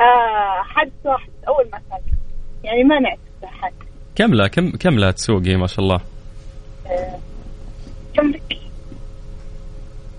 آه 0.01 0.63
حدث 0.63 0.93
واحد 1.05 1.31
أول 1.49 1.71
ما 1.73 1.81
ساق 1.91 2.01
يعني 2.65 2.85
ما 2.85 2.99
نعرف 3.01 3.19
حد. 3.45 3.73
كم 4.15 4.35
لا 4.35 4.49
كم 4.49 4.71
كم 4.71 4.99
لا 4.99 5.11
تسوقي 5.11 5.57
ما 5.57 5.67
شاء 5.67 5.81
الله؟ 5.81 6.01
كم 8.15 8.31
لك؟ 8.31 8.59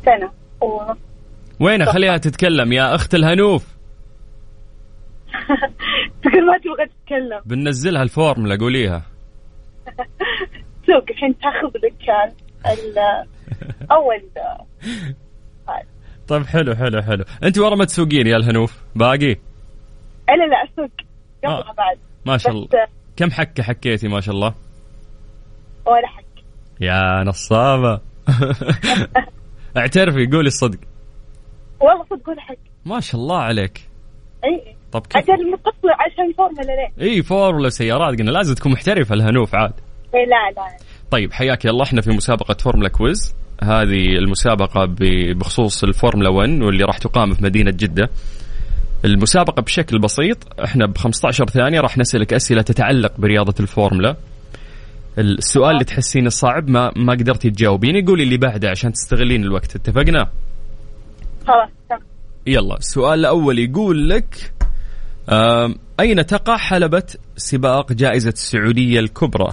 سنة 0.06 0.32
ونص 0.62 0.98
وين 1.60 1.86
خليها 1.86 2.18
تتكلم 2.18 2.74
يا 2.74 2.96
أخت 2.96 3.16
الهنوف. 3.16 3.68
فكر 6.24 6.42
ما 6.42 6.58
تبغى 6.58 6.86
تتكلم. 6.86 7.42
بننزلها 7.46 8.04
الفورمولا 8.04 8.58
قوليها. 8.58 9.06
سوق 10.88 11.04
الحين 11.10 11.36
تاخذ 11.40 11.72
لك 11.84 12.10
أول. 13.92 14.22
طيب 16.32 16.46
حلو 16.46 16.76
حلو 16.76 17.02
حلو. 17.02 17.24
أنت 17.44 17.58
ورا 17.60 17.76
ما 17.76 17.86
تسوقين 17.86 18.28
يا 18.28 18.38
الهنوف؟ 18.38 18.78
باقي؟ 18.96 19.36
لا 20.30 20.46
لا 20.52 20.64
أسوق. 20.64 20.92
قبلها 21.44 21.70
آه. 21.70 21.74
بعد. 21.74 21.98
ما 22.26 22.38
شاء 22.38 22.54
الله. 22.54 22.68
كم 23.16 23.32
حكة 23.32 23.64
حكيتي 23.64 24.08
ما 24.08 24.22
شاء 24.22 24.36
الله؟ 24.36 24.54
ولا 25.86 26.08
حق 26.08 26.24
يا 26.82 27.24
نصابة. 27.24 28.02
اعترفي 29.78 30.28
قولي 30.28 30.48
الصدق. 30.48 30.80
والله 31.80 32.04
صدق 32.10 32.30
ولا 32.30 32.42
حق 32.42 32.56
ما 32.86 33.00
شاء 33.00 33.22
الله 33.22 33.38
عليك. 33.38 33.90
اي 34.46 34.76
طب 34.92 35.08
كيف؟ 35.08 35.24
أجل 35.24 35.52
متصلة 35.52 35.94
عشان 36.00 36.34
فورمولا 36.38 36.72
ليه؟ 36.72 37.06
اي 37.06 37.24
فورمولا 37.24 37.70
سيارات 37.70 38.20
قلنا 38.20 38.32
لازم 38.32 38.56
تكون 38.56 38.72
محترفة 38.72 39.16
الهنوف 39.16 39.56
عاد. 39.56 39.74
إيه 40.16 40.26
لا 40.26 40.62
لا. 40.62 40.78
طيب 41.12 41.34
حياك 41.34 41.66
الله 41.66 41.84
إحنا 41.84 42.02
في 42.02 42.10
مسابقة 42.10 42.54
فورمولا 42.54 42.90
quiz. 42.90 43.36
هذه 43.64 44.18
المسابقة 44.18 44.86
بخصوص 45.34 45.84
الفورمولا 45.84 46.30
1 46.30 46.62
واللي 46.62 46.84
راح 46.84 46.98
تقام 46.98 47.34
في 47.34 47.44
مدينة 47.44 47.72
جدة 47.72 48.10
المسابقة 49.06 49.62
بشكل 49.62 50.00
بسيط 50.00 50.38
إحنا 50.64 50.86
ب 50.86 50.98
15 50.98 51.46
ثانية 51.46 51.80
راح 51.80 51.98
نسألك 51.98 52.34
أسئلة 52.34 52.62
تتعلق 52.62 53.14
برياضة 53.18 53.54
الفورمولا 53.60 54.16
السؤال 55.18 55.72
اللي 55.72 55.84
تحسين 55.84 56.30
صعب 56.30 56.70
ما 56.70 56.92
ما 56.96 57.14
قدرتي 57.14 57.50
تجاوبيني 57.50 58.06
قولي 58.06 58.24
اللي 58.24 58.38
بعده 58.38 58.70
عشان 58.70 58.92
تستغلين 58.94 59.44
الوقت 59.44 59.76
اتفقنا؟ 59.76 60.30
خلاص 61.48 61.70
يلا 62.48 62.78
السؤال 62.78 63.20
الأول 63.20 63.60
يقول 63.60 64.10
لك 64.10 64.54
أين 66.00 66.26
تقع 66.26 66.58
حلبة 66.58 67.04
سباق 67.38 67.94
جائزة 67.94 68.30
السعودية 68.30 69.00
الكبرى؟ 69.00 69.52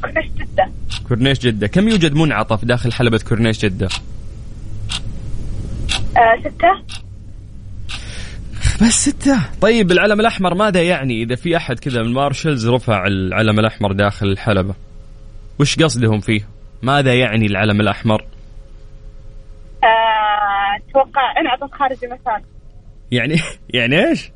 كورنيش 0.00 0.30
جدة. 0.30 0.70
كورنيش 1.08 1.38
جدة. 1.38 1.66
كم 1.66 1.88
يوجد 1.88 2.14
منعطف 2.14 2.64
داخل 2.64 2.92
حلبة 2.92 3.20
كورنيش 3.28 3.64
جدة؟ 3.64 3.88
آه، 6.16 6.40
ستة. 6.40 7.04
بس 8.82 9.08
ستة. 9.08 9.40
طيب 9.60 9.92
العلم 9.92 10.20
الأحمر 10.20 10.54
ماذا 10.54 10.82
يعني؟ 10.82 11.22
إذا 11.22 11.34
في 11.34 11.56
أحد 11.56 11.78
كذا 11.78 12.02
من 12.02 12.12
marshals 12.12 12.68
رفع 12.68 13.06
العلم 13.06 13.58
الأحمر 13.58 13.92
داخل 13.92 14.26
الحلبة 14.26 14.74
وش 15.60 15.76
قصدهم 15.76 16.20
فيه؟ 16.20 16.40
ماذا 16.82 17.14
يعني 17.14 17.46
العلم 17.46 17.80
الأحمر؟ 17.80 18.24
آه، 19.84 20.88
أتوقع 20.90 21.40
انعطف 21.40 21.74
خارج 21.74 22.04
المسار. 22.04 22.42
يعني 23.12 23.40
يعني 23.68 24.08
إيش؟ 24.08 24.30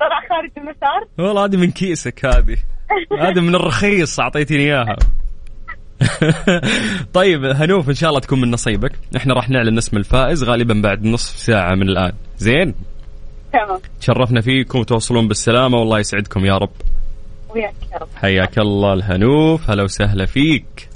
طلع 0.00 0.20
خارج 0.28 0.50
المسار. 0.56 1.08
والله 1.18 1.44
هذه 1.44 1.56
من 1.56 1.70
كيسك 1.70 2.24
هذه. 2.26 2.56
هذه 3.20 3.40
من 3.40 3.54
الرخيص 3.54 4.20
أعطيتني 4.20 4.58
إياها. 4.58 4.96
طيب 7.14 7.44
هنوف 7.44 7.88
إن 7.88 7.94
شاء 7.94 8.08
الله 8.10 8.20
تكون 8.20 8.40
من 8.40 8.50
نصيبك. 8.50 8.92
إحنا 9.16 9.34
راح 9.34 9.50
نعلن 9.50 9.78
اسم 9.78 9.96
الفائز 9.96 10.44
غالبا 10.44 10.80
بعد 10.80 11.04
نصف 11.04 11.38
ساعة 11.38 11.74
من 11.74 11.88
الآن. 11.88 12.12
زين؟ 12.38 12.74
تمام. 13.52 13.80
تشرفنا 14.00 14.40
فيكم 14.40 14.78
وتوصلون 14.78 15.28
بالسلامة 15.28 15.78
والله 15.78 15.98
يسعدكم 15.98 16.44
يا 16.44 16.58
رب. 16.58 16.70
وياك 17.50 17.74
يا 17.92 17.98
رب. 17.98 18.08
حياك 18.16 18.58
الله 18.58 18.92
الهنوف 18.92 19.70
هلا 19.70 19.82
وسهلا 19.82 20.26
فيك. 20.26 20.88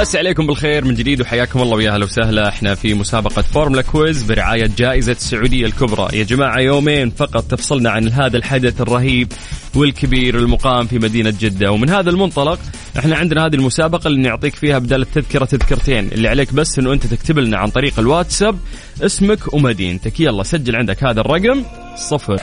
بس 0.00 0.16
عليكم 0.16 0.46
بالخير 0.46 0.84
من 0.84 0.94
جديد 0.94 1.20
وحياكم 1.20 1.62
الله 1.62 1.76
ويا 1.76 1.90
أهلا 1.90 2.04
وسهلا. 2.04 2.48
إحنا 2.48 2.74
في 2.74 2.94
مسابقة 2.94 3.42
فورمولا 3.42 3.82
quiz 3.82 4.22
برعاية 4.22 4.70
جائزة 4.78 5.12
السعودية 5.12 5.66
الكبرى. 5.66 6.18
يا 6.18 6.24
جماعة 6.24 6.58
يومين 6.60 7.10
فقط 7.10 7.44
تفصلنا 7.44 7.90
عن 7.90 8.08
هذا 8.08 8.36
الحدث 8.36 8.80
الرهيب 8.80 9.32
والكبير 9.74 10.38
المقام 10.38 10.86
في 10.86 10.98
مدينة 10.98 11.34
جدة. 11.40 11.72
ومن 11.72 11.90
هذا 11.90 12.10
المنطلق 12.10 12.58
إحنا 12.98 13.16
عندنا 13.16 13.46
هذه 13.46 13.54
المسابقة 13.54 14.08
اللي 14.08 14.20
نعطيك 14.20 14.54
فيها 14.54 14.78
بدل 14.78 15.02
التذكرة 15.02 15.44
تذكرتين. 15.44 16.08
اللي 16.12 16.28
عليك 16.28 16.54
بس 16.54 16.78
إنه 16.78 16.92
أنت 16.92 17.06
تكتب 17.06 17.38
لنا 17.38 17.58
عن 17.58 17.68
طريق 17.68 17.98
الواتساب 17.98 18.58
اسمك 19.02 19.54
ومدينتك. 19.54 20.20
يلا 20.20 20.42
سجل 20.42 20.76
عندك 20.76 21.04
هذا 21.04 21.20
الرقم 21.20 21.62
صفر 21.96 22.40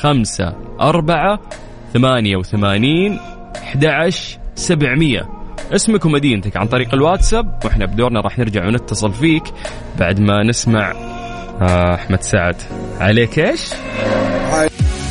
خمسة 0.00 0.54
أربعة 0.80 1.40
ثمانية 1.94 2.36
وثمانين 2.36 3.18
أحد 3.56 3.84
عشر 3.84 4.38
سبعمية. 4.54 5.35
اسمك 5.72 6.04
ومدينتك 6.04 6.56
عن 6.56 6.66
طريق 6.66 6.94
الواتساب 6.94 7.60
وإحنا 7.64 7.86
بدورنا 7.86 8.20
راح 8.20 8.38
نرجع 8.38 8.66
ونتصل 8.66 9.12
فيك 9.12 9.42
بعد 9.98 10.20
ما 10.20 10.42
نسمع 10.42 10.92
آه 11.60 11.94
أحمد 11.94 12.22
سعد. 12.22 12.56
عليك 13.00 13.38
إيش؟ 13.38 13.60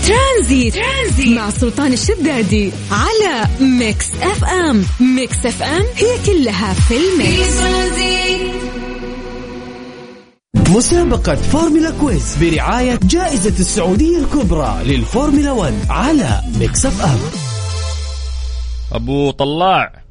ترانزيت, 0.08 0.74
ترانزيت. 0.74 1.38
مع 1.38 1.50
سلطان 1.50 1.94
الشدادي 1.94 2.72
على 2.92 3.48
Mix 3.62 4.10
FM. 4.22 4.84
Mix 5.16 5.46
FM 5.46 5.84
هي 5.96 6.18
كلها 6.26 6.74
في 6.74 6.94
ال 6.98 7.10
mix. 7.10 7.62
مسابقة 10.70 11.36
فورمولا 11.36 11.92
quiz 12.02 12.38
برعاية 12.38 13.00
جائزة 13.04 13.60
السعودية 13.60 14.18
الكبرى 14.20 14.78
للفورمولا 14.86 15.52
1 15.52 15.74
على 15.90 16.42
Mix 16.60 16.86
FM. 16.86 17.20
أبو 18.92 19.32
طلاع 19.32 20.05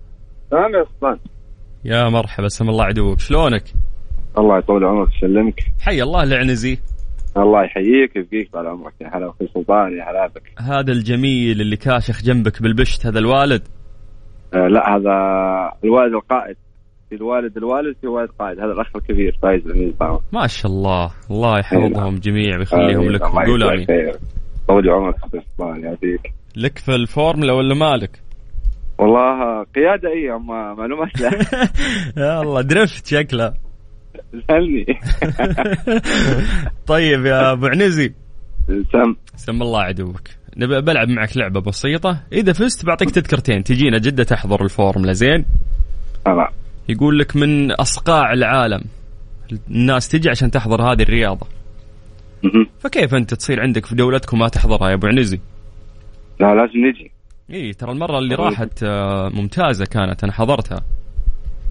تمام 0.50 0.74
يا 0.74 0.84
سلطان 0.84 1.18
يا 1.84 2.08
مرحبا 2.08 2.48
سم 2.48 2.68
الله 2.68 2.84
عدوك. 2.84 3.20
شلونك؟ 3.20 3.64
الله 4.38 4.58
يطول 4.58 4.84
عمرك 4.84 5.08
يسلمك. 5.16 5.60
حي 5.80 6.02
الله 6.02 6.22
العنزي 6.22 6.78
الله 7.36 7.64
يحييك 7.64 8.16
ويبقيك 8.16 8.52
طال 8.52 8.66
عمرك. 8.66 8.92
يا 9.00 9.16
هلا 9.16 9.30
أخوي 9.30 9.48
سلطان 9.54 9.92
يا 9.98 10.10
هلا 10.10 10.26
بك. 10.26 10.42
هذا 10.58 10.92
الجميل 10.92 11.60
اللي 11.60 11.76
كاشخ 11.76 12.22
جنبك 12.22 12.62
بالبشت 12.62 13.06
هذا 13.06 13.18
الوالد؟ 13.18 13.62
آه 14.54 14.68
لا 14.68 14.96
هذا 14.96 15.14
الوالد 15.84 16.14
القائد. 16.14 16.56
في 17.10 17.14
الوالد 17.14 17.56
الوالد 17.56 17.96
في 18.00 18.06
والد 18.06 18.30
قائد. 18.38 18.60
هذا 18.60 18.72
الأخ 18.72 18.96
الكبير 18.96 19.38
فايز 19.42 19.62
ما 20.32 20.46
شاء 20.46 20.72
الله. 20.72 21.10
الله 21.30 21.58
يحفظهم 21.58 22.16
جميع 22.16 22.58
ويخليهم 22.58 23.10
لك. 23.10 23.22
قول 23.22 23.62
آمين. 23.62 23.86
طول 24.68 24.90
عمرك 24.90 25.14
أخوي 25.16 25.40
سلطان 25.40 25.84
يعطيك. 25.84 26.32
لك 26.56 26.78
في 26.78 26.94
الفورمولا 26.94 27.52
ولا 27.52 27.74
مالك؟ 27.74 28.23
والله 28.98 29.62
قيادة 29.64 30.08
اي 30.08 30.32
اما 30.32 30.74
معلومات 30.74 31.20
لا 31.20 31.30
يا 32.24 32.40
الله 32.40 32.60
درفت 32.60 33.06
شكله. 33.06 33.54
سألني 34.48 34.86
طيب 36.86 37.26
يا 37.26 37.52
أبو 37.52 37.66
عنزي. 37.66 38.14
سم. 38.68 39.14
سم 39.36 39.62
الله 39.62 39.82
عدوك. 39.82 40.20
نبي 40.56 40.80
بلعب 40.80 41.08
معك 41.08 41.36
لعبة 41.36 41.60
بسيطة. 41.60 42.20
إذا 42.32 42.52
فزت 42.52 42.86
بعطيك 42.86 43.10
تذكرتين. 43.10 43.64
تجينا 43.64 43.98
جدة 43.98 44.24
تحضر 44.24 44.64
الفورمولا 44.64 45.12
زين؟ 45.12 45.44
يقول 46.88 47.18
لك 47.18 47.36
من 47.36 47.72
أصقاع 47.72 48.32
العالم. 48.32 48.84
الناس 49.70 50.08
تجي 50.08 50.30
عشان 50.30 50.50
تحضر 50.50 50.82
هذه 50.82 51.02
الرياضة. 51.02 51.46
فكيف 52.80 53.14
أنت 53.14 53.34
تصير 53.34 53.60
عندك 53.60 53.86
في 53.86 53.94
دولتكم 53.94 54.38
ما 54.38 54.48
تحضرها 54.48 54.88
يا 54.88 54.94
أبو 54.94 55.06
عنزي؟ 55.06 55.40
لا 56.40 56.54
لازم 56.54 56.86
نجي. 56.86 57.13
إي 57.50 57.72
ترى 57.72 57.92
المرة 57.92 58.18
اللي 58.18 58.34
راحت 58.34 58.82
آه، 58.82 59.28
ممتازة 59.28 59.84
كانت 59.84 60.24
أنا 60.24 60.32
حضرتها. 60.32 60.82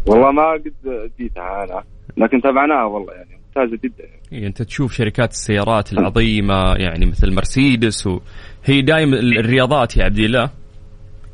والله 0.08 0.32
ما 0.32 0.52
قد 0.54 0.74
جيتها 1.20 1.64
أنا 1.64 1.84
لكن 2.18 2.42
تابعناها 2.42 2.84
والله 2.86 3.14
يعني 3.14 3.30
ممتازة 3.48 3.80
جدا. 3.84 4.04
إيه 4.34 4.48
أنت 4.48 4.62
تشوف 4.62 4.94
شركات 4.94 5.32
السيارات 5.32 5.94
العظيمة 5.94 6.74
يعني 6.78 7.06
مثل 7.06 7.34
مرسيدس 7.34 8.08
وهي 8.08 8.82
دائما 8.82 9.18
الرياضات 9.20 9.98
يا 9.98 10.04
عبد 10.04 10.20
الله. 10.20 10.50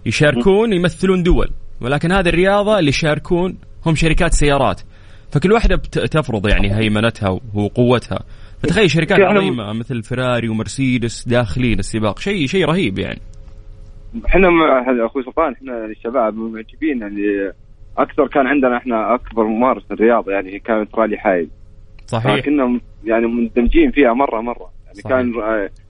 يشاركون 0.05 0.73
يمثلون 0.73 1.23
دول 1.23 1.49
ولكن 1.81 2.11
هذه 2.11 2.29
الرياضة 2.29 2.79
اللي 2.79 2.89
يشاركون 2.89 3.57
هم 3.85 3.95
شركات 3.95 4.33
سيارات. 4.33 4.81
فكل 5.31 5.51
واحدة 5.51 5.75
تفرض 5.91 6.47
يعني 6.47 6.75
هيمنتها 6.75 7.39
وقوتها. 7.53 8.19
فتخيل 8.63 8.91
شركات 8.91 9.19
يعني- 9.19 9.37
عظيمة 9.39 9.73
مثل 9.73 10.03
فراري 10.03 10.49
ومرسيدس 10.49 11.27
داخلين 11.27 11.79
السباق. 11.79 12.19
شيء 12.19 12.47
شيء 12.47 12.65
رهيب 12.65 12.99
يعني. 12.99 13.21
إحنا 14.27 14.49
مع 14.49 15.05
أخوي 15.05 15.23
سلطان 15.23 15.53
إحنا 15.53 15.85
الشباب 15.85 16.35
معجبين 16.35 17.01
يعني 17.01 17.51
أكثر 17.97 18.27
كان 18.27 18.47
عندنا 18.47 18.77
إحنا 18.77 19.13
أكبر 19.15 19.43
ممارس 19.43 19.83
للرياضه 19.91 20.31
يعني 20.31 20.59
كانت 20.59 20.95
رالي 20.95 21.17
حايل. 21.17 21.49
صحيح. 22.07 22.45
كنا 22.45 22.79
يعني 23.05 23.27
مندمجين 23.27 23.91
فيها 23.91 24.13
مرة 24.13 24.41
مرة. 24.41 24.69
يعني 24.85 24.99
صحيح. 25.01 25.09
كان 25.15 25.33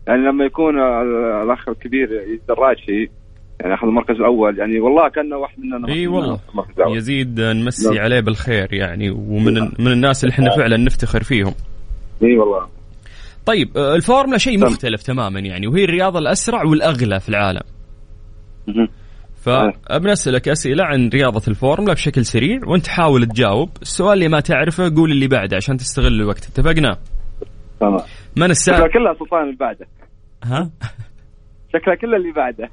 يعني 0.07 0.21
لما 0.21 0.45
يكون 0.45 0.79
ال- 0.79 1.43
الأخ 1.43 1.69
الكبير 1.69 2.09
دراج 2.47 2.77
شيء 2.77 3.09
يعني 3.61 3.73
أخذ 3.73 3.87
المركز 3.87 4.15
الأول 4.15 4.59
يعني 4.59 4.79
والله 4.79 5.09
كان 5.09 5.33
واحد 5.33 5.59
مننا 5.59 5.87
إي 5.87 6.07
والله. 6.07 6.39
يزيد 6.87 7.39
نمسي 7.41 7.89
نعم. 7.89 7.99
عليه 8.03 8.19
بالخير 8.19 8.73
يعني 8.73 9.09
ومن 9.09 9.53
من 9.79 9.87
الناس 9.91 10.23
اللي 10.23 10.33
إحنا 10.33 10.55
فعلا 10.55 10.77
نفتخر 10.77 11.23
فيهم. 11.23 11.53
إي 12.23 12.37
والله. 12.37 12.67
طيب 13.45 13.77
آه، 13.77 13.95
الفورمولا 13.95 14.37
شيء. 14.37 14.59
مختلف 14.59 15.03
تماما 15.03 15.39
يعني 15.39 15.67
وهي 15.67 15.83
الرياضة 15.83 16.19
الأسرع 16.19 16.63
والأغلى 16.63 17.19
في 17.19 17.29
العالم. 17.29 17.61
مهم. 18.75 18.87
فبنسألك 19.41 20.49
أسئلة 20.49 20.83
عن 20.83 21.09
رياضة 21.09 21.41
الفورمولا 21.47 21.93
بشكل 21.93 22.25
سريع 22.25 22.59
وأنت 22.67 22.87
حاول 22.87 23.25
تجاوب. 23.25 23.69
السؤال 23.81 24.13
اللي 24.13 24.27
ما 24.27 24.39
تعرفه 24.39 24.95
قول 24.95 25.11
اللي 25.11 25.27
بعده 25.27 25.55
عشان 25.55 25.77
تستغل 25.77 26.13
الوقت. 26.21 26.45
اتفقنا؟ 26.45 26.97
تمام. 27.79 27.93
من 27.93 28.01
شكلها 28.35 28.45
السائق 28.51 28.93
كلها 28.93 29.13
سلطان 29.19 29.43
اللي 29.43 29.55
بعده. 29.59 29.87
ها؟ 30.43 30.69
شكلها 31.73 31.95
كلها 31.95 32.17
اللي 32.17 32.31
بعده. 32.31 32.69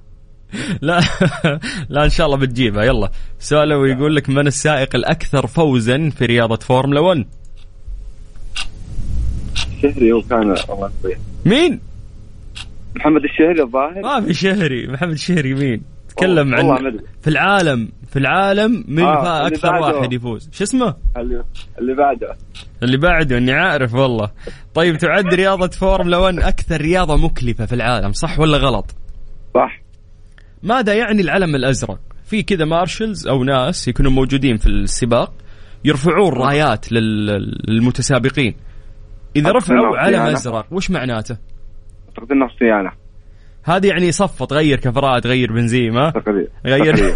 لا. 0.82 1.00
لا 1.88 2.04
إن 2.04 2.08
شاء 2.10 2.26
الله 2.26 2.38
بتجيبها. 2.38 2.84
يلا. 2.84 3.10
سؤاله 3.38 3.88
يقول 3.88 4.16
لك 4.16 4.28
من 4.28 4.46
السائق 4.46 4.96
الأكثر 4.96 5.46
فوزا 5.46 6.10
في 6.10 6.24
رياضة 6.26 6.56
فورمولا 6.56 7.00
1 7.00 7.24
الشهري 9.76 10.12
هو 10.12 10.20
كان 10.20 10.42
الله 10.42 10.90
يطيح 11.00 11.18
مين؟ 11.46 11.80
محمد 12.96 13.24
الشهري 13.24 13.62
الظاهر 13.62 14.00
ما 14.02 14.20
في 14.20 14.34
شهري 14.34 14.86
محمد 14.86 15.10
الشهري 15.12 15.54
مين 15.54 15.82
تكلم 16.08 16.54
عن. 16.54 16.98
في 17.20 17.28
العالم 17.30 17.88
في 18.10 18.18
العالم 18.18 18.84
من 18.88 19.02
آه، 19.02 19.48
بعده. 19.62 19.96
واحد 19.96 20.12
يفوز 20.12 20.48
شو 20.52 20.64
اسمه 20.64 20.94
اللي, 21.78 21.94
بعده 21.94 22.36
اللي 22.82 22.96
بعده 22.96 23.38
إني 23.38 23.52
عارف 23.52 23.94
والله 23.94 24.30
طيب 24.74 24.98
تعد 24.98 25.34
رياضة 25.34 25.66
فورمولا 25.68 26.16
1 26.16 26.38
أكثر 26.38 26.80
رياضة 26.80 27.16
مكلفة 27.16 27.66
في 27.66 27.74
العالم 27.74 28.12
صح 28.12 28.38
ولا 28.38 28.58
غلط 28.58 28.94
صح 29.54 29.80
ماذا 30.62 30.94
يعني 30.94 31.22
العلم 31.22 31.54
الأزرق؟ 31.54 31.98
في 32.24 32.42
كذا 32.42 32.64
marshals 32.64 33.26
أو 33.28 33.44
ناس 33.44 33.88
يكونوا 33.88 34.10
موجودين 34.10 34.56
في 34.56 34.66
السباق 34.66 35.32
يرفعون 35.84 36.32
رايات 36.32 36.92
لل- 36.92 37.60
للمتسابقين. 37.68 38.54
إذا 39.36 39.52
رفعوا 39.52 39.96
علم. 39.96 40.20
أزرق 40.22 40.66
وش 40.70 40.90
معناته؟ 40.90 41.36
اعتقد 42.18 42.32
انه 42.32 42.48
صيانه 42.58 42.90
هذه 43.64 43.86
يعني 43.86 44.12
صفط 44.12 44.52
غير 44.52 44.78
كفرات 44.80 45.26
غير؟ 45.26 45.48
تقريبا 45.48 46.48
غير. 46.66 47.14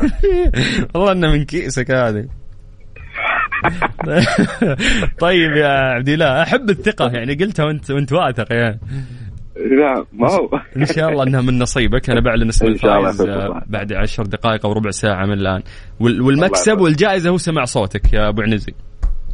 والله 0.94 1.12
إنه 1.16 1.32
من 1.32 1.44
كيسك 1.44 1.90
هذه. 1.90 2.28
طيب 5.20 5.52
يا 5.56 5.68
عبد 5.68 6.08
الله 6.08 6.42
أحب 6.42 6.70
الثقة 6.70 7.10
يعني 7.10 7.34
قلتها 7.34 7.64
وأنت 7.64 7.90
وأنت 7.90 8.12
واثق 8.12 8.52
يعني. 8.52 8.80
لا 9.56 10.04
ما 10.12 10.30
هو. 10.32 10.60
إن 10.76 10.86
شاء 10.86 11.08
الله 11.08 11.22
إنها 11.22 11.40
من 11.40 11.58
نصيبك. 11.58 12.10
أنا 12.10 12.20
بعلن 12.20 12.48
اسم 12.48 12.66
الفائز. 12.66 13.22
بعد 13.66 13.92
عشر 13.92 14.22
دقائق 14.22 14.66
أو 14.66 14.72
ربع 14.72 14.90
ساعة 14.90 15.26
من 15.26 15.32
الآن. 15.32 15.62
وال- 16.00 16.20
والمكسب. 16.22 16.80
والجائزة 16.80 17.30
هو 17.30 17.36
سمع 17.36 17.64
صوتك 17.64 18.12
يا 18.12 18.28
أبو 18.28 18.42
عنزي. 18.42 18.74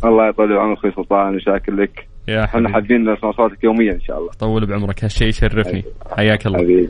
الله 0.04 0.28
يطول 0.28 0.52
عمرك 0.52 0.78
أخوي 0.78 0.92
سلطان 0.96 1.36
وشاكر 1.36 1.72
لك. 1.72 2.06
يا 2.28 2.44
إحنا 2.44 2.68
حبيبي. 2.68 2.72
حابين 2.72 3.12
نسمع 3.12 3.32
صوتك 3.32 3.64
يوميا 3.64 3.92
إن 3.92 4.00
شاء 4.00 4.18
الله. 4.18 4.30
طول 4.38 4.66
بعمرك. 4.66 5.04
هالشيء 5.04 5.28
يشرفني. 5.28 5.84
حياك 6.16 6.46
الله. 6.46 6.58
حبيبي 6.58 6.88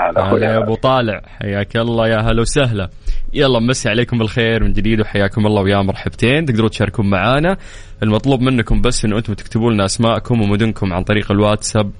هلا. 0.00 0.52
يا 0.52 0.58
أبو 0.58 0.74
طالع. 0.74 1.20
حياك 1.26 1.76
الله. 1.76 2.08
يا 2.08 2.16
هلا 2.16 2.40
وسهلا. 2.40 2.88
يلا 3.34 3.60
مسي 3.60 3.88
عليكم 3.88 4.18
بالخير 4.18 4.64
من 4.64 4.72
جديد 4.72 5.00
وحياكم 5.00 5.46
الله 5.46 5.62
ويا 5.62 5.82
مرحبتين. 5.82 6.44
تقدروا 6.44 6.68
تشاركون 6.68 7.10
معنا 7.10 7.56
المطلوب 8.02 8.40
منكم 8.40 8.80
بس 8.80 9.04
انه 9.04 9.16
أنتم 9.18 9.34
تكتبوا 9.34 9.72
لنا 9.72 9.84
أسماءكم 9.84 10.40
ومدنكم 10.40 10.92
عن 10.92 11.02
طريق 11.02 11.32
الواتساب 11.32 11.90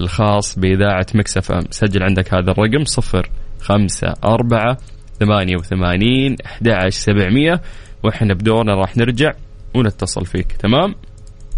الخاص 0.00 0.58
بإذاعة 0.58 1.06
Mix 1.14 1.36
FM. 1.36 1.60
سجل 1.70 2.02
عندك 2.02 2.34
هذا 2.34 2.50
الرقم 2.50 2.84
صفر 2.84 3.30
خمسة 3.60 4.14
أربعة 4.24 4.76
ثمانية 5.20 5.56
وثمانين 5.56 6.36
أحد 6.46 6.88
سبعمية. 6.88 7.60
وإحنا 8.04 8.34
بدورنا 8.34 8.74
راح 8.74 8.96
نرجع 8.96 9.32
ونتصل 9.74 10.24
فيك. 10.24 10.52
تمام؟ 10.52 10.94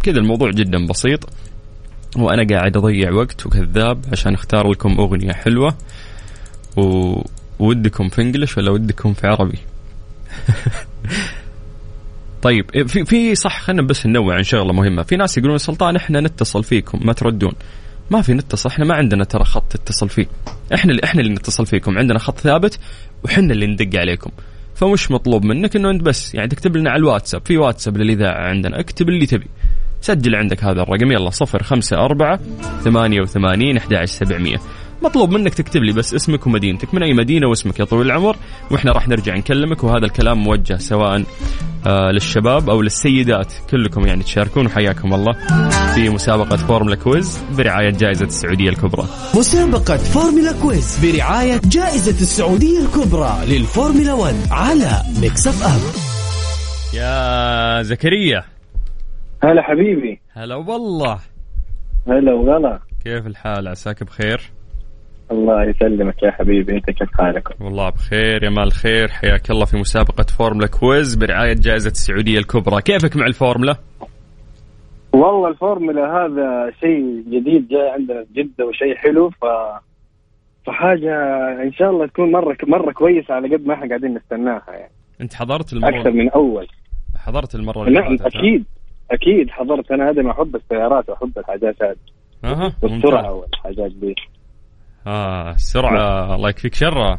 كذا 0.02 0.18
الموضوع 0.18 0.50
جدا 0.50 0.86
بسيط 0.86 1.28
وأنا 2.16 2.46
قاعد 2.50 2.76
أضيع 2.76 3.12
وقت 3.12 3.46
وكذاب 3.46 4.04
عشان 4.12 4.34
أختار 4.34 4.70
لكم 4.70 5.00
أغنية 5.00 5.32
حلوة 5.32 5.74
و... 6.76 7.16
ودكم 7.58 8.08
في 8.08 8.22
إنجلش 8.22 8.58
ولا 8.58 8.70
ودكم 8.70 9.12
في 9.12 9.26
عربي؟ 9.26 9.58
طيب 12.42 12.88
في 12.88 13.04
في 13.04 13.34
صح 13.34 13.60
خلينا 13.60 13.82
بس 13.82 14.06
ننوع 14.06 14.34
عن 14.34 14.42
شغلة 14.42 14.72
مهمة، 14.72 15.02
في 15.02 15.16
ناس 15.16 15.38
يقولون 15.38 15.58
سلطان 15.58 15.96
إحنا 15.96 16.20
نتصل 16.20 16.64
فيكم 16.64 17.00
ما 17.06 17.12
تردون. 17.12 17.52
ما 18.10 18.22
في 18.22 18.34
نتصل 18.34 18.68
إحنا 18.68 18.84
ما 18.84 18.94
عندنا 18.94 19.24
ترى 19.24 19.44
خط 19.44 19.72
تتصل 19.72 20.08
فيه. 20.08 20.26
إحنا 20.74 20.90
اللي 20.90 21.04
إحنا 21.04 21.20
اللي 21.20 21.32
نتصل 21.32 21.66
فيكم، 21.66 21.98
عندنا 21.98 22.18
خط 22.18 22.38
ثابت 22.38 22.78
وحنا 23.24 23.52
اللي 23.52 23.66
ندق 23.66 24.00
عليكم. 24.00 24.30
فمش 24.74 25.10
مطلوب 25.10 25.44
منك 25.44 25.76
إنه 25.76 25.90
أنت 25.90 26.02
بس 26.02 26.34
يعني 26.34 26.48
تكتب 26.48 26.76
لنا 26.76 26.90
على 26.90 26.98
الواتساب، 27.00 27.42
في 27.46 27.56
واتساب 27.56 27.96
للإذاعة 27.96 28.48
عندنا، 28.48 28.80
اكتب 28.80 29.08
اللي 29.08 29.26
تبي. 29.26 29.46
سجل 30.00 30.34
عندك 30.34 30.64
هذا 30.64 30.82
الرقم. 30.82 31.12
يلا 31.12 31.30
صفر 31.30 31.62
خمسة 31.62 31.96
أربعة 31.96 32.40
ثمانية 32.84 33.20
وثمانين 33.20 33.76
أحد 33.76 33.94
عشر 33.94 34.26
سبعمية. 34.26 34.56
مطلوب 35.02 35.30
منك 35.30 35.54
تكتب 35.54 35.82
لي 35.82 35.92
بس 35.92 36.14
اسمك 36.14 36.46
ومدينتك. 36.46 36.94
من 36.94 37.02
أي 37.02 37.12
مدينة 37.12 37.48
واسمك 37.48 37.80
يا 37.80 37.84
طويل 37.84 38.06
العمر؟ 38.06 38.36
وإحنا 38.70 38.92
راح 38.92 39.08
نرجع 39.08 39.36
نكلمك. 39.36 39.84
وهذا 39.84 40.06
الكلام 40.06 40.38
موجه 40.38 40.76
سواء 40.76 41.24
آه 41.86 42.10
للشباب 42.10 42.70
أو 42.70 42.82
للسيدات. 42.82 43.52
كلكم 43.70 44.06
يعني 44.06 44.22
تشاركون 44.22 44.66
وحياكم 44.66 45.14
الله 45.14 45.32
في 45.94 46.08
مسابقة 46.08 46.56
فورمولا 46.56 46.96
كويز 46.96 47.38
برعاية 47.58 47.90
جائزة 47.90 48.26
السعودية 48.26 48.68
الكبرى. 48.70 49.06
مسابقة 49.34 49.96
فورمولا 49.96 50.52
كويز 50.62 50.98
برعاية 51.02 51.60
جائزة 51.64 52.20
السعودية 52.20 52.80
الكبرى 52.80 53.38
للفورمولا 53.48 54.12
1 54.12 54.34
على 54.50 54.90
Mix 55.20 55.46
FM 55.46 55.80
يا 56.94 57.82
زكريا. 57.82 58.49
هلا 59.44 59.62
حبيبي. 59.62 60.20
هلا 60.32 60.54
والله. 60.54 61.18
هلا 62.08 62.32
وغلا. 62.32 62.78
كيف 63.04 63.26
الحال؟ 63.26 63.68
عساك 63.68 64.04
بخير؟ 64.04 64.40
الله 65.30 65.64
يسلمك 65.64 66.22
يا 66.22 66.30
حبيبي 66.30 66.76
انت 66.76 66.90
كيف 66.90 67.08
حالك؟ 67.14 67.60
والله 67.60 67.90
بخير 67.90 68.44
يا 68.44 68.50
مال 68.50 68.66
الخير 68.66 69.08
حياك 69.08 69.50
الله 69.50 69.64
في 69.64 69.76
مسابقة 69.76 70.22
فورمولا 70.38 70.66
quiz 70.66 71.14
برعاية 71.14 71.54
جائزة 71.54 71.90
السعودية 71.90 72.38
الكبرى. 72.38 72.82
كيفك 72.82 73.16
مع 73.16 73.26
الفورمولا؟ 73.26 73.76
والله 75.12 75.48
الفورمولا 75.48 76.02
هذا 76.02 76.72
شيء 76.80 77.24
جديد 77.26 77.68
جاي 77.68 77.90
عندنا 77.90 78.24
في 78.24 78.42
جدة 78.42 78.66
وشيء 78.66 78.96
حلو 78.96 79.30
ف 79.30 79.44
فحاجة 80.66 81.14
إن 81.62 81.72
شاء 81.72 81.90
الله 81.90 82.06
تكون 82.06 82.32
مرة 82.32 82.56
مرة 82.66 82.92
كويسة 82.92 83.34
على 83.34 83.56
قد 83.56 83.66
ما 83.66 83.74
إحنا 83.74 83.88
قاعدين 83.88 84.14
نستناها 84.14 84.64
يعني. 84.68 84.92
أنت 85.20 85.34
حضرت 85.34 85.74
أكثر 85.74 85.86
المرة 85.88 86.10
من 86.10 86.30
أول. 86.30 86.66
حضرت 87.16 87.54
المرة 87.54 87.82
اللي 87.82 88.00
نعم؟ 88.00 88.16
أكيد. 88.20 88.64
أكيد 89.10 89.50
حضرت 89.50 89.92
أنا 89.92 90.10
هذا 90.10 90.22
ما 90.22 90.30
أحب 90.30 90.56
السيارات 90.56 91.08
واحب 91.08 91.38
الحاجات 91.38 91.82
هذه. 91.82 91.96
أها 92.44 92.72
والسرعة 92.82 93.22
ممتاز. 93.22 93.32
والحاجات 93.32 93.92
دي. 93.92 94.14
آه 95.06 95.50
السرعة 95.50 96.34
الله 96.34 96.48
يكفيك 96.48 96.74
شرها. 96.74 97.18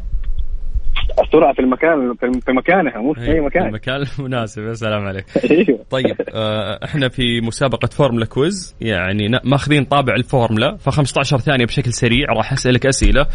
السرعة 1.24 1.52
في 1.52 1.58
المكان 1.60 2.14
في 2.40 2.52
مكانها 2.52 2.98
مو 2.98 3.12
في 3.12 3.20
أي 3.20 3.34
في 3.34 3.40
مكان. 3.40 3.66
المكان 3.66 4.04
المناسب. 4.18 4.62
يا 4.62 4.72
سلام 4.72 5.06
عليك. 5.06 5.24
أيوه. 5.50 5.78
طيب 5.90 6.16
آه 6.34 6.78
إحنا 6.84 7.08
في 7.08 7.40
مسابقة 7.40 7.86
فورمولا 7.86 8.26
quiz. 8.26 8.76
يعني 8.80 9.28
ماخذين 9.44 9.84
طابع 9.84 10.14
الفورمولا 10.14 10.76
ف 10.76 10.88
15 10.88 11.38
ثانية 11.38 11.64
بشكل 11.64 11.92
سريع 11.92 12.26
راح 12.36 12.52
أسألك 12.52 12.86
أسئلة 12.86 13.26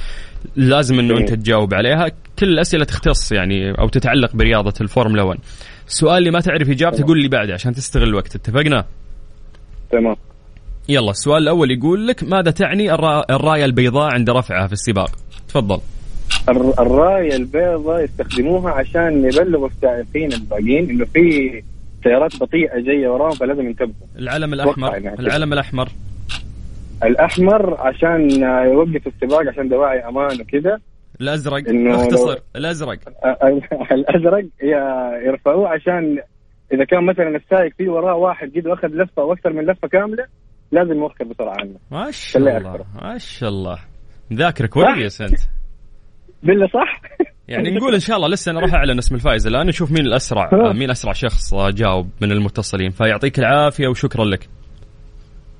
لازم 0.56 1.00
إنه 1.00 1.18
أنت 1.18 1.34
تجاوب 1.34 1.74
عليها. 1.74 2.08
كل 2.40 2.48
الأسئلة 2.48 2.86
تختص 2.86 3.32
يعني 3.32 3.72
أو 3.72 3.88
تتعلق 3.88 4.36
برياضة 4.36 4.74
الفورمولا 4.82 5.24
1 5.24 5.40
السؤال 5.88 6.18
اللي 6.18 6.32
ما 6.32 6.40
تعرف 6.40 6.70
إجابته 6.70 7.06
قول 7.06 7.22
لي 7.22 7.28
بعده 7.28 7.54
عشان 7.54 7.74
تستغل 7.74 8.04
الوقت 8.04 8.36
اتفقنا؟ 8.36 8.86
تمام 9.92 10.16
يلا 10.90 11.12
السؤال 11.12 11.44
الأول 11.44 11.72
يقول 11.72 12.08
لك 12.08 12.24
ماذا 12.24 12.52
تعني 12.52 12.94
الرا- 12.96 13.26
الراية 13.30 13.66
البيضاء 13.66 14.14
عند 14.14 14.30
رفعها 14.30 14.68
في 14.68 14.74
السباق؟ 14.74 15.12
تفضل 15.48 15.80
الر- 16.50 16.74
الراية 16.80 17.36
البيضاء 17.36 18.04
يستخدموها 18.04 18.72
عشان 18.72 19.26
يبلغوا 19.26 19.68
السائقين 19.68 20.34
الباقيين 20.34 20.90
إنه 20.90 21.06
في 21.06 21.22
سيارات 22.04 22.36
بطيئة 22.40 22.80
جاية 22.80 23.08
وراهم 23.08 23.32
فلازم 23.32 23.66
ينتبهوا. 23.66 24.08
العلم 24.20 24.54
الأحمر 24.54 25.00
كده. 25.00 25.14
العلم 25.20 25.54
الأحمر 25.54 25.90
الأحمر 27.04 27.74
عشان 27.80 28.30
يوقف 28.72 29.08
السباق 29.08 29.48
عشان 29.48 29.70
دواعي 29.70 30.00
أمان 30.00 30.42
وكذا. 30.42 30.80
الأزرق. 31.22 31.64
اختصر 31.70 32.34
لو- 32.34 32.40
الأزرق. 32.56 33.00
ال- 33.44 33.62
الأزرق 33.92 34.44
ي- 34.64 35.26
يرفعوه 35.28 35.70
عشان 35.70 36.18
إذا 36.74 36.84
كان 36.86 37.06
مثلا 37.06 37.36
السائق 37.36 37.74
فيه 37.78 37.90
وراه 37.90 38.16
واحد 38.16 38.52
قد 38.56 38.68
أخذ 38.68 38.88
لفة 38.88 39.22
أو 39.22 39.34
أكثر 39.34 39.54
من 39.54 39.66
لفة 39.66 39.88
كاملة 39.88 40.26
لازم 40.72 40.94
يوخر 40.94 41.24
بسرعة 41.24 41.56
عنه. 41.60 41.76
ما 41.92 42.12
شاء 42.12 42.42
الله. 42.58 42.86
ما 43.02 43.18
شاء 43.18 43.50
الله. 43.50 43.78
مذاكر 44.32 44.66
كويس 44.66 45.22
أنت. 45.22 45.40
بالله 46.44 46.68
صح؟ 46.68 47.02
يعني 47.48 47.72
نقول 47.78 47.94
إن 47.94 48.00
شاء 48.00 48.18
الله 48.18 48.28
لسه 48.30 48.52
أنا 48.52 48.60
راح 48.60 48.74
أعلن 48.74 48.98
اسم 48.98 49.16
الفائز. 49.16 49.48
الآن 49.48 49.68
نشوف 49.68 49.92
مين 49.92 50.06
الأسرع 50.06 50.50
مين 50.74 50.90
أسرع 50.90 51.14
شخص 51.14 51.56
جاوب 51.56 52.10
من 52.22 52.32
المتصلين. 52.32 52.90
فيعطيك 52.90 53.40
العافية 53.40 53.88
وشكرا 53.88 54.26
لك. 54.26 54.50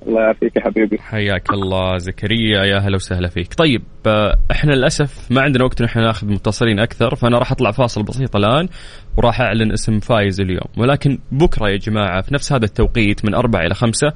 الله 0.06 0.20
يعافيك 0.22 0.56
يا 0.56 0.62
حبيبي. 0.62 0.98
حياك 0.98 1.52
الله. 1.52 1.98
زكريا 1.98 2.64
يا 2.64 2.78
هلا 2.78 2.96
وسهلا 2.96 3.28
فيك. 3.28 3.54
طيب 3.54 3.82
آه، 4.06 4.36
إحنا 4.50 4.72
للأسف 4.72 5.32
ما 5.32 5.40
عندنا 5.42 5.64
وقت 5.64 5.80
ان 5.80 5.86
إحنا 5.86 6.02
ناخذ 6.02 6.26
متصلين 6.26 6.80
أكثر 6.80 7.14
فأنا 7.14 7.38
راح 7.38 7.52
أطلع 7.52 7.70
فاصل 7.70 8.02
بسيط 8.02 8.36
الآن 8.36 8.68
وراح 9.16 9.40
أعلن 9.40 9.72
اسم 9.72 10.00
فايز 10.00 10.40
اليوم. 10.40 10.68
ولكن 10.76 11.18
بكرة 11.32 11.68
يا 11.68 11.76
جماعة 11.76 12.20
في 12.22 12.34
نفس 12.34 12.52
هذا 12.52 12.64
التوقيت 12.64 13.24
من 13.24 13.34
أربعة 13.34 13.60
إلى 13.60 13.74
خمسة 13.74 14.12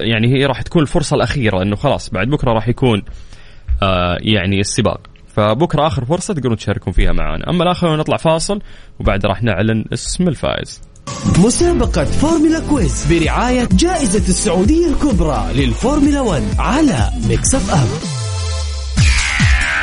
يعني 0.00 0.28
هي 0.28 0.46
راح 0.46 0.62
تكون 0.62 0.82
الفرصة 0.82 1.14
الأخيرة 1.16 1.62
إنه 1.62 1.76
خلاص 1.76 2.10
بعد 2.10 2.28
بكرة 2.28 2.52
راح 2.52 2.68
يكون 2.68 3.02
آه 3.82 4.18
يعني 4.20 4.60
السباق. 4.60 5.00
فبكرة 5.26 5.86
آخر 5.86 6.04
فرصة 6.04 6.34
تقدرون 6.34 6.56
تشاركون 6.56 6.92
فيها 6.92 7.12
معنا. 7.12 7.50
أما 7.50 7.62
الآخر 7.62 7.96
نطلع 7.96 8.16
فاصل 8.16 8.60
وبعد 9.00 9.26
راح 9.26 9.42
نعلن 9.42 9.84
اسم 9.92 10.28
الفائز 10.28 10.93
مسابقة 11.38 12.04
فورمولا 12.04 12.60
quiz 12.60 13.06
برعاية 13.10 13.68
جائزة 13.72 14.28
السعودية 14.28 14.86
الكبرى 14.88 15.46
للفورمولا 15.54 16.20
1 16.20 16.42
على 16.58 17.10
Mix 17.28 17.54
FM 17.54 17.88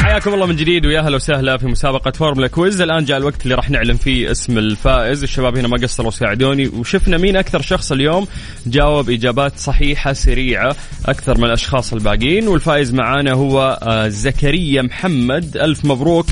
حياكم 0.02 0.34
الله 0.34 0.46
من 0.46 0.56
جديد 0.56 0.86
ويا 0.86 1.00
أهلا 1.00 1.16
وسهلا 1.16 1.58
في 1.58 1.68
مسابقة 1.68 2.12
فورمولا 2.12 2.48
quiz، 2.48 2.82
الآن 2.82 3.06
جاء 3.06 3.18
الوقت 3.18 3.44
اللي 3.44 3.56
راح 3.56 3.70
نعلن 3.70 3.96
فيه 3.96 4.32
اسم 4.32 4.58
الفائز، 4.58 5.24
الشباب 5.24 5.58
هنا 5.58 5.68
ما 5.68 5.78
قصروا 5.78 6.12
ساعدوني. 6.12 6.68
وشفنا 6.68 7.18
مين 7.18 7.38
أكثر 7.38 7.62
شخص 7.62 7.92
اليوم 7.92 8.28
جاوب 8.68 9.10
إجابات 9.10 9.60
صحيحة 9.60 10.14
سريعة 10.14 10.76
أكثر 11.06 11.38
من 11.38 11.44
الأشخاص 11.44 11.94
الباقيين، 11.94 12.48
والفائز 12.48 12.94
معانا 12.94 13.34
هو 13.34 13.80
آه، 13.82 14.08
زكريا 14.08 14.82
محمد، 14.82 15.58
ألف 15.58 15.86
مبروك. 15.86 16.26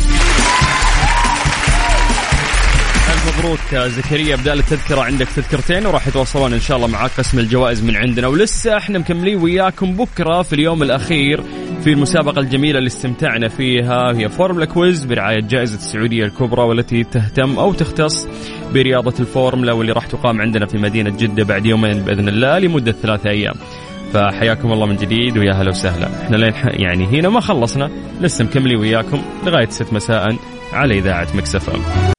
مبروك 3.50 3.74
آه، 3.74 3.88
زكريا 3.88 4.36
بدال 4.36 4.60
التذكرة 4.60 5.02
عندك 5.02 5.28
تذكرتين 5.28 5.86
وراح 5.86 6.08
يتواصلون 6.08 6.54
إن 6.54 6.60
شاء 6.60 6.78
الله 6.78 6.88
معاك 6.88 7.12
قسم 7.18 7.40
الجوائز 7.40 7.84
من 7.84 7.96
عندنا. 7.96 8.28
ولسه 8.28 8.78
إحنا 8.78 9.00
مكملين 9.00 9.42
وياكم 9.42 9.94
بكرة 9.98 10.42
في 10.42 10.54
اليوم 10.54 10.84
الأخير 10.84 11.44
في 11.84 11.90
المسابقة 11.90 12.40
الجميلة 12.40 12.78
اللي 12.78 12.88
استمتعنا 12.88 13.48
فيها. 13.48 14.14
هي 14.16 14.30
فورمولا 14.30 14.66
quiz 14.66 15.06
برعاية 15.06 15.40
جائزة 15.42 15.76
السعودية 15.76 16.24
الكبرى 16.24 16.62
والتي 16.62 17.04
تهتم 17.04 17.60
أو 17.60 17.74
تختص 17.74 18.28
برياضة 18.74 19.14
الفورمولا 19.20 19.74
واللي 19.74 19.92
راح 19.92 20.06
تقام 20.06 20.42
عندنا 20.42 20.66
في 20.66 20.78
مدينة 20.78 21.10
جدة 21.10 21.44
بعد 21.44 21.66
يومين 21.66 22.00
بإذن 22.04 22.28
الله 22.28 22.60
لمدة 22.60 22.92
ثلاثة 22.92 23.30
أيام. 23.30 23.56
فحياكم 24.14 24.72
الله 24.72 24.86
من 24.86 24.96
جديد 24.96 25.38
ويا 25.38 25.54
هلا 25.54 25.70
وسهلا. 25.70 26.24
إحنا 26.24 26.38
لين 26.38 26.54
يعني 26.64 27.06
هنا 27.06 27.30
ما 27.30 27.40
خلصنا 27.40 27.90
لسه 28.22 28.46
مكملين 28.46 28.78
وياكم 28.78 29.22
لغاية 29.46 29.70
6 29.70 29.94
مساء 29.94 30.36
على 30.74 30.98
إذاعة 30.98 31.28
Mix 31.36 31.70
FM. 31.70 32.19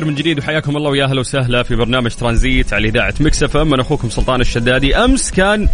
بالخير 0.00 0.04
من 0.04 0.14
جديد 0.14 0.38
وحياكم 0.38 0.76
الله 0.76 0.90
ويا 0.90 1.04
أهلا 1.04 1.20
وسهلا 1.20 1.62
في 1.62 1.76
برنامج 1.76 2.14
ترانزيت 2.14 2.72
على 2.72 2.88
إذاعة 2.88 3.14
Mix 3.20 3.42
FM. 3.42 3.74
أنا 3.74 3.82
أخوكم 3.82 4.08
سلطان 4.08 4.40
الشدادي. 4.40 4.96
أمس 4.96 5.30
كان 5.30 5.68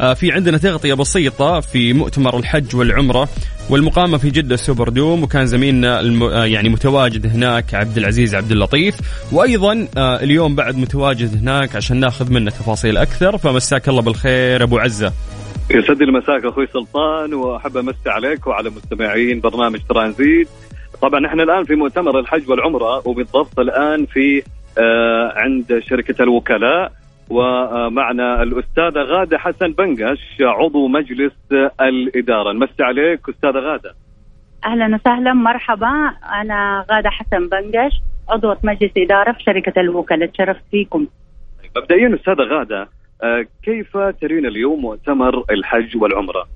آه، 0.00 0.14
في 0.14 0.32
عندنا 0.32 0.58
تغطية 0.58 0.94
بسيطة 0.94 1.60
في 1.60 1.92
مؤتمر 1.92 2.38
الحج 2.38 2.76
والعمرة 2.76 3.28
والمقامة 3.70 4.18
في 4.18 4.30
جدة 4.30 4.56
سوبر 4.56 4.88
دوم 4.88 5.22
وكان 5.22 5.46
زميلنا 5.46 6.00
الم... 6.00 6.22
آه، 6.22 6.44
يعني 6.44 6.68
متواجد 6.68 7.26
هناك 7.26 7.74
عبد 7.74 7.98
العزيز 7.98 8.34
عبد 8.34 8.52
اللطيف. 8.52 8.96
وأيضا 9.32 9.88
آه، 9.96 10.22
اليوم 10.22 10.54
بعد 10.54 10.76
متواجد 10.76 11.36
هناك 11.36 11.76
عشان 11.76 12.00
ناخذ 12.00 12.32
منه 12.32 12.50
تفاصيل 12.50 12.96
أكثر. 12.96 13.38
فمساك 13.38 13.88
الله 13.88 14.02
بالخير 14.02 14.62
أبو 14.62 14.78
عزة. 14.78 15.12
يسعد 15.70 16.02
لي 16.02 16.12
مساك 16.12 16.44
أخوي 16.44 16.66
سلطان 16.72 17.34
وأحب 17.34 17.76
أمسي 17.76 17.96
عليك 18.06 18.46
وعلى 18.46 18.70
مستمعين 18.70 19.40
برنامج 19.40 19.80
ترانزيت. 19.88 20.48
طبعا 21.00 21.26
إحنا 21.26 21.42
الآن 21.42 21.64
في 21.64 21.74
مؤتمر 21.74 22.18
الحج 22.18 22.50
والعمرة 22.50 23.08
وبالضبط 23.08 23.58
الآن 23.58 24.06
في 24.06 24.42
آه 24.78 25.32
عند 25.36 25.78
شركة 25.88 26.22
الوكلاء 26.22 26.92
ومعنا 27.30 28.42
الأستاذة 28.42 28.98
غادة 29.02 29.38
حسن 29.38 29.72
بنقش 29.72 30.36
عضو 30.40 30.88
مجلس 30.88 31.32
الإدارة. 31.80 32.52
نمسي 32.52 32.82
عليك 32.82 33.28
أستاذة 33.28 33.58
غادة. 33.58 33.94
أهلا 34.64 34.94
وسهلا 34.94 35.32
مرحبا. 35.32 36.12
أنا 36.40 36.84
غادة 36.92 37.10
حسن 37.10 37.48
بنقش 37.48 37.92
عضوة 38.28 38.58
مجلس 38.62 38.90
إدارة 38.96 39.32
في 39.32 39.42
شركة 39.42 39.80
الوكلاء. 39.80 40.28
تشرفت 40.28 40.62
فيكم. 40.70 41.06
مبدئيا 41.76 42.14
أستاذة 42.14 42.42
غادة 42.42 42.88
آه، 43.22 43.46
كيف 43.62 43.96
ترين 43.96 44.46
اليوم 44.46 44.80
مؤتمر 44.80 45.44
الحج 45.50 45.96
والعمرة؟ 46.02 46.46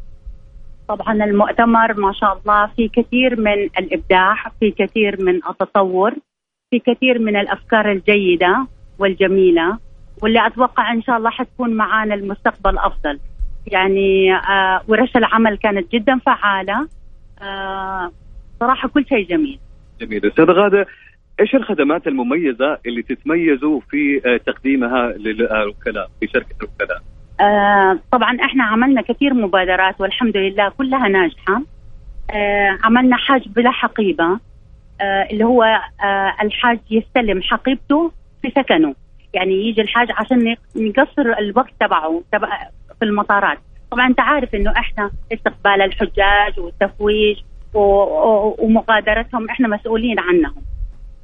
طبعا 0.88 1.24
المؤتمر 1.24 2.00
ما 2.00 2.12
شاء 2.12 2.38
الله 2.38 2.66
في 2.66 2.88
كثير 2.88 3.40
من 3.40 3.62
الإبداع 3.78 4.34
في 4.60 4.70
كثير 4.70 5.22
من 5.22 5.40
التطور 5.50 6.14
في 6.70 6.78
كثير 6.78 7.18
من 7.18 7.36
الأفكار 7.36 7.92
الجيدة 7.92 8.66
والجميلة 8.98 9.78
واللي 10.22 10.46
أتوقع 10.46 10.92
إن 10.92 11.02
شاء 11.02 11.16
الله 11.16 11.30
حتكون 11.30 11.70
معانا 11.70 12.14
المستقبل 12.14 12.78
أفضل. 12.78 13.18
يعني 13.66 14.34
آه 14.34 14.82
ورش 14.88 15.16
العمل 15.16 15.56
كانت 15.56 15.92
جدا 15.92 16.18
فعالة. 16.18 16.88
آه 17.42 18.10
صراحة 18.60 18.88
كل 18.88 19.06
شيء 19.06 19.28
جميل. 19.28 19.58
جميل. 20.00 20.26
أستاذ 20.26 20.50
غادة 20.50 20.86
إيش 21.40 21.54
الخدمات 21.54 22.06
المميزة 22.06 22.78
اللي 22.86 23.02
تتميزوا 23.02 23.80
في 23.90 24.20
آه، 24.26 24.36
تقديمها 24.36 25.12
للوكلاء 25.12 26.10
في 26.20 26.26
شركة 26.26 26.54
الوكلاء؟ 26.60 27.02
آه 27.40 27.98
طبعا 28.12 28.36
إحنا 28.44 28.64
عملنا 28.64 29.02
كثير 29.02 29.34
مبادرات 29.34 30.00
والحمد 30.00 30.36
لله 30.36 30.68
كلها 30.68 31.08
ناجحة. 31.08 31.62
آه 32.30 32.78
عملنا 32.84 33.16
حاج 33.16 33.48
بلا 33.48 33.70
حقيبة 33.70 34.38
آه 35.00 35.28
اللي 35.30 35.44
هو 35.44 35.62
آه 36.04 36.34
الحاج 36.42 36.78
يستلم 36.90 37.42
حقيبته 37.42 38.12
في 38.42 38.50
سكنه. 38.50 38.94
يعني 39.34 39.68
يجي 39.68 39.80
الحاج 39.80 40.08
عشان 40.16 40.56
نقصر 40.76 41.38
الوقت 41.38 41.72
تبعه 41.80 42.22
تبع 42.32 42.68
في 42.98 43.04
المطارات. 43.04 43.58
طبعا 43.90 44.06
أنت 44.06 44.20
عارف 44.20 44.54
إنه 44.54 44.70
إحنا 44.70 45.10
استقبال 45.32 45.82
الحجاج 45.82 46.58
والتفويج 46.60 47.36
ومغادرتهم 47.74 49.50
إحنا 49.50 49.68
مسؤولين 49.68 50.18
عنهم. 50.18 50.62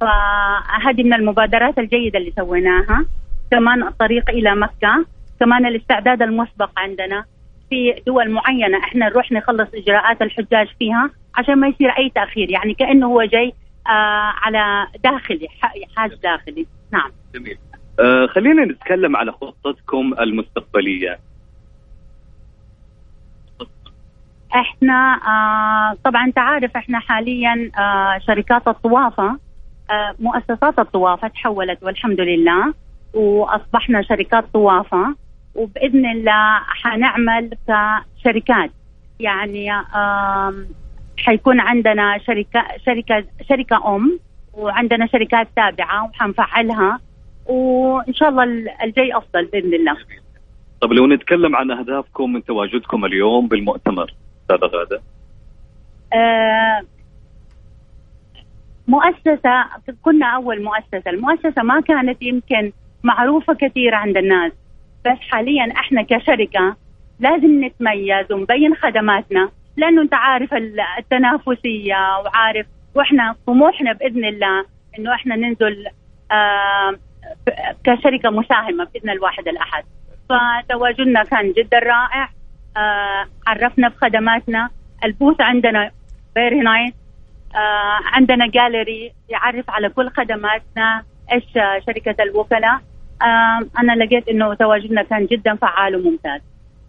فهذه 0.01 1.03
من 1.03 1.13
المبادرات 1.13 1.79
الجيدة 1.79 2.19
اللي 2.19 2.33
سويناها. 2.35 3.05
كمان 3.51 3.83
الطريق 3.83 4.29
إلى 4.29 4.55
مكة. 4.55 5.05
كمان 5.43 5.65
الاستعداد 5.65 6.21
المسبق 6.21 6.69
عندنا 6.77 7.25
في 7.69 8.01
دول 8.07 8.31
معينة. 8.31 8.77
إحنا 8.77 9.05
نروح 9.05 9.31
نخلص 9.31 9.67
إجراءات 9.73 10.21
الحجاج 10.21 10.67
فيها 10.79 11.09
عشان 11.35 11.55
ما 11.55 11.67
يصير 11.67 11.89
أي 11.89 12.09
تأخير. 12.09 12.51
يعني 12.51 12.73
كأنه 12.73 13.07
هو 13.07 13.23
جاي 13.23 13.53
آه 13.87 14.33
على 14.41 14.87
داخلي 15.03 15.47
حاج 15.95 16.13
داخلي. 16.23 16.65
نعم. 16.91 17.11
جميل. 17.35 17.57
آه 17.99 18.27
خلينا 18.27 18.65
نتكلم 18.65 19.15
على 19.15 19.31
خطتكم 19.31 20.13
المستقبلية. 20.19 21.19
إحنا 24.55 25.19
آه 25.27 25.97
طبعا 26.03 26.25
أنت 26.25 26.39
عارف 26.39 26.77
إحنا 26.77 26.99
حاليا 26.99 27.71
آه 27.79 28.19
شركات 28.27 28.67
الطوافة 28.67 29.39
آه 29.91 30.15
مؤسسات 30.19 30.79
الطوافة 30.79 31.27
تحولت 31.27 31.83
والحمد 31.83 32.19
لله 32.19 32.73
وأصبحنا 33.13 34.01
شركات 34.01 34.45
طوافة. 34.53 35.15
وبإذن 35.55 36.05
الله 36.05 36.59
حنعمل 36.59 37.51
كشركات 37.67 38.71
يعني 39.19 39.71
حيكون 41.17 41.59
عندنا 41.59 42.17
شركة 42.17 42.63
شركة 42.85 43.25
شركة 43.49 43.95
أم 43.95 44.19
وعندنا 44.53 45.07
شركات 45.07 45.47
تابعة 45.55 46.03
وحنفعلها 46.03 46.99
وإن 47.45 48.13
شاء 48.13 48.29
الله 48.29 48.43
الجاي 48.83 49.17
أفضل 49.17 49.45
بإذن 49.45 49.73
الله. 49.73 49.97
طب 50.81 50.93
لو 50.93 51.07
نتكلم 51.07 51.55
عن 51.55 51.71
أهدافكم 51.71 52.33
من 52.33 52.43
تواجدكم 52.43 53.05
اليوم 53.05 53.47
بالمؤتمر 53.47 54.13
أستاذة 54.41 54.65
غادة. 54.65 55.01
آه 56.13 56.81
مؤسسة 58.87 59.65
كنا 60.01 60.25
أول 60.25 60.63
مؤسسة، 60.63 61.11
المؤسسة 61.11 61.63
ما 61.63 61.81
كانت 61.81 62.21
يمكن 62.21 62.71
معروفة 63.03 63.53
كثير 63.53 63.95
عند 63.95 64.17
الناس 64.17 64.51
بس 65.05 65.17
حاليا 65.31 65.73
إحنا 65.77 66.01
كشركة 66.01 66.75
لازم 67.19 67.65
نتميز 67.65 68.31
ونبين 68.31 68.75
خدماتنا 68.75 69.49
لأنه 69.77 70.01
أنت 70.01 70.13
عارف 70.13 70.53
التنافسية 70.97 72.19
وعارف 72.25 72.65
وإحنا 72.95 73.35
طموحنا 73.47 73.93
بإذن 73.93 74.25
الله 74.25 74.65
إنه 74.99 75.15
إحنا 75.15 75.35
ننزل 75.35 75.87
كشركة 77.83 78.29
مساهمة 78.29 78.87
بإذن 78.93 79.09
الواحد 79.09 79.47
الأحد. 79.47 79.83
فتواجدنا 80.29 81.23
كان 81.23 81.51
جدا 81.51 81.79
رائع 81.79 82.29
عرفنا 83.47 83.87
بخدماتنا. 83.87 84.69
ال 85.03 85.09
booth 85.09 85.41
عندنا 85.41 85.91
very 86.33 86.59
nice 86.59 86.93
عندنا 88.13 88.47
جاليري 88.47 89.13
يعرف 89.29 89.69
على 89.69 89.89
كل 89.89 90.09
خدماتنا 90.09 91.03
إيش 91.33 91.43
شركة 91.87 92.23
الوكلاء. 92.23 92.79
أنا 93.79 94.03
لقيت 94.03 94.29
إنه 94.29 94.53
تواجدنا 94.53 95.03
كان 95.03 95.25
جدا 95.25 95.55
فعال 95.55 95.95
وممتاز. 95.95 96.41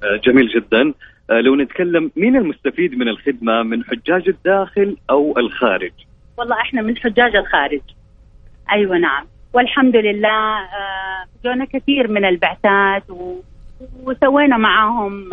آه، 0.02 0.16
جميل 0.24 0.48
جدا. 0.48 0.92
آه، 1.30 1.40
لو 1.40 1.56
نتكلم 1.56 2.10
مين 2.16 2.37
المستفيد 2.37 2.98
من 2.98 3.08
الخدمة؟ 3.08 3.62
من 3.62 3.84
حجاج 3.84 4.28
الداخل 4.28 4.96
أو 5.10 5.38
الخارج؟ 5.38 5.92
والله 6.38 6.60
إحنا 6.60 6.82
من 6.82 6.96
حجاج 6.96 7.37
الخارج. 7.37 7.80
أيوه 8.72 8.98
نعم. 8.98 9.24
والحمد 9.52 9.96
لله 9.96 10.58
آه، 10.58 11.24
جونا 11.44 11.64
كثير 11.64 12.08
من 12.08 12.24
البعثات 12.24 13.10
و... 13.10 13.40
وسوينا 14.02 14.56
معاهم 14.56 15.30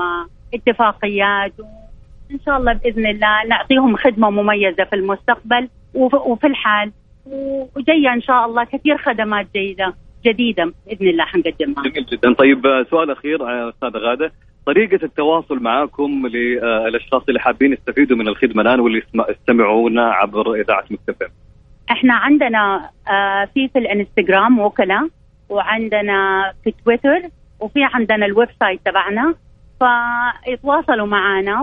اتفاقيات 0.53 1.53
وان 1.59 2.39
شاء 2.45 2.57
الله 2.57 2.73
بإذن 2.73 3.07
الله 3.07 3.45
نعطيهم 3.47 3.95
خدمة 3.95 4.29
مميزة 4.29 4.83
في 4.83 4.95
المستقبل 4.95 5.69
وفي, 5.93 6.15
وفي 6.15 6.47
الحال. 6.47 6.91
وجاية 7.75 8.13
إن 8.13 8.21
شاء 8.21 8.45
الله 8.45 8.63
كثير 8.63 8.97
خدمات 8.97 9.47
جيدة. 9.53 9.93
جديدة 10.25 10.73
بإذن 10.85 11.07
الله 11.07 11.25
حنقدمها. 11.25 11.83
جميل 11.83 12.05
جدا، 12.05 12.33
طيب 12.33 12.65
آه، 12.65 12.85
سؤال 12.89 13.11
أخير 13.11 13.43
آه، 13.49 13.69
استاذه 13.69 13.97
غادة، 13.97 14.31
طريقة 14.65 14.99
التواصل 15.05 15.63
معاكم 15.63 16.27
للاشخاص 16.27 17.23
اللي 17.27 17.39
حابين 17.39 17.73
يستفيدوا 17.73 18.17
من 18.17 18.27
الخدمة 18.27 18.61
الآن 18.61 18.79
واللي 18.79 19.01
يستمعونا 19.29 20.11
عبر 20.11 20.53
إذاعة 20.53 20.85
مكتفى. 20.89 21.27
إحنا 21.91 22.13
عندنا 22.13 22.89
آه، 23.11 23.45
في 23.53 23.67
في 23.67 23.79
الإنستغرام 23.79 24.59
وكلاء 24.59 25.07
وعندنا 25.49 26.51
في 26.63 26.73
تويتر 26.85 27.21
وفي 27.59 27.83
عندنا 27.83 28.25
ال 28.25 28.49
website 28.59 28.81
تبعنا. 28.85 29.35
فيتواصلوا 29.79 31.07
معنا 31.07 31.61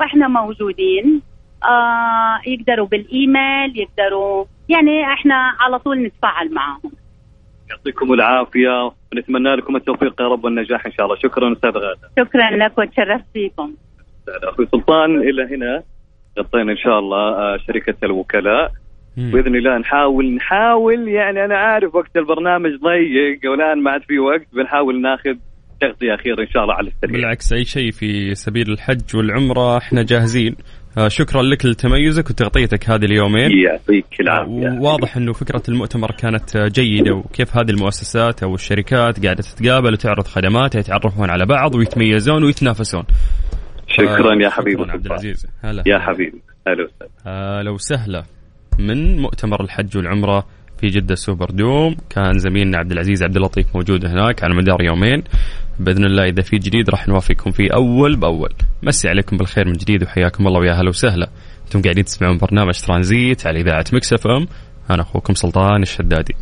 وإحنا 0.00 0.28
موجودين. 0.28 1.22
آه 1.64 2.40
يقدروا 2.46 2.86
بالإيميل 2.86 3.78
يقدروا 3.78 4.44
يعني 4.68 5.04
إحنا 5.04 5.34
على 5.60 5.78
طول 5.78 6.02
نتفاعل 6.02 6.54
معاهم. 6.54 6.92
يعطيكم 7.70 8.12
العافية 8.12 8.92
ونتمنى 9.12 9.54
لكم 9.56 9.76
التوفيق 9.76 10.20
يا 10.20 10.26
رب 10.26 10.44
والنجاح 10.44 10.86
إن 10.86 10.92
شاء 10.92 11.06
الله. 11.06 11.16
شكرا 11.16 11.52
أستاذ 11.52 11.70
غادة. 11.70 12.08
شكرا 12.18 12.50
لك 12.56 12.78
وتشرفت 12.78 13.24
فيكم. 13.32 13.74
أخوي 14.42 14.66
سلطان 14.72 15.22
إلى 15.22 15.42
هنا 15.56 15.82
غطينا 16.38 16.72
إن 16.72 16.76
شاء 16.76 16.98
الله 16.98 17.28
آه، 17.28 17.58
شركة 17.66 17.94
الوكلاء. 18.04 18.70
بإذن 19.16 19.56
الله 19.56 19.78
نحاول 19.78 20.34
نحاول 20.34 21.08
يعني 21.08 21.44
أنا 21.44 21.58
عارف 21.58 21.94
وقت 21.94 22.16
البرنامج 22.16 22.70
ضيق 22.70 23.50
والآن 23.50 23.82
ما 23.82 23.90
عاد 23.90 24.02
في 24.02 24.18
وقت 24.18 24.46
بنحاول 24.52 25.00
ناخذ 25.00 25.34
تغطية 25.80 26.14
أخيرة 26.14 26.40
إن 26.40 26.48
شاء 26.48 26.62
الله 26.62 26.74
على 26.74 26.88
السريع. 26.88 27.12
بالعكس 27.12 27.52
أي 27.52 27.64
شيء 27.64 27.90
في 27.90 28.34
سبيل 28.34 28.70
الحج 28.72 29.16
والعمرة 29.16 29.78
إحنا 29.78 30.02
جاهزين. 30.02 30.56
شكرا 31.08 31.42
لك 31.42 31.66
لتميزك 31.66 32.30
وتغطيتك 32.30 32.90
هذه 32.90 33.04
اليومين. 33.04 33.50
يعطيك 33.50 34.20
العافية. 34.20 34.78
واضح 34.80 35.16
إنه 35.16 35.32
فكرة 35.32 35.62
المؤتمر 35.68 36.10
كانت 36.10 36.56
جيدة 36.56 37.14
وكيف 37.14 37.56
هذه 37.56 37.70
المؤسسات 37.70 38.42
أو 38.42 38.54
الشركات 38.54 39.24
قاعدة 39.24 39.42
تتقابل 39.42 39.92
وتعرض 39.92 40.26
خدماتها 40.26 40.78
يتعرفون 40.78 41.30
على 41.30 41.46
بعض 41.46 41.74
ويتميزون 41.74 42.44
ويتنافسون. 42.44 43.04
شكرا 43.88 44.42
يا 44.42 44.50
حبيبي 44.50 44.82
شكرا 44.82 44.92
عبد 44.92 45.06
العزيز. 45.06 45.46
هلا. 45.64 45.82
يا 45.86 45.98
حبيبي. 45.98 46.42
هلا 46.66 46.84
وسهلا. 46.84 47.60
هلا 47.60 47.70
وسهلا 47.70 48.24
من 48.78 49.18
مؤتمر 49.18 49.64
الحج 49.64 49.96
والعمرة 49.96 50.46
في 50.80 50.86
جدة 50.86 51.14
سوبر 51.14 51.50
دوم. 51.50 51.96
كان 52.10 52.38
زميلنا 52.38 52.78
عبد 52.78 52.92
العزيز 52.92 53.22
عبد 53.22 53.36
اللطيف 53.36 53.66
موجود 53.74 54.06
هناك 54.06 54.44
على 54.44 54.54
مدار 54.54 54.82
يومين. 54.82 55.22
بإذن 55.78 56.04
الله 56.04 56.24
إذا 56.24 56.42
في 56.42 56.58
جديد 56.58 56.90
راح 56.90 57.08
نوافيكم 57.08 57.50
فيه 57.50 57.68
أول 57.74 58.16
بأول. 58.16 58.52
مسي 58.82 59.08
عليكم 59.08 59.36
بالخير 59.36 59.66
من 59.66 59.72
جديد 59.72 60.02
وحياكم 60.02 60.46
الله 60.46 60.60
ويا 60.60 60.72
هلا 60.72 60.88
وسهلا. 60.88 61.30
أنتم 61.64 61.82
قاعدين 61.82 62.04
تسمعون 62.04 62.38
برنامج 62.38 62.74
ترانزيت 62.74 63.46
على 63.46 63.60
إذاعة 63.60 63.84
مكس 63.92 64.12
إف 64.12 64.26
إم. 64.26 64.46
أنا 64.90 65.02
أخوكم 65.02 65.34
سلطان 65.34 65.82
الشدادي. 65.82 66.34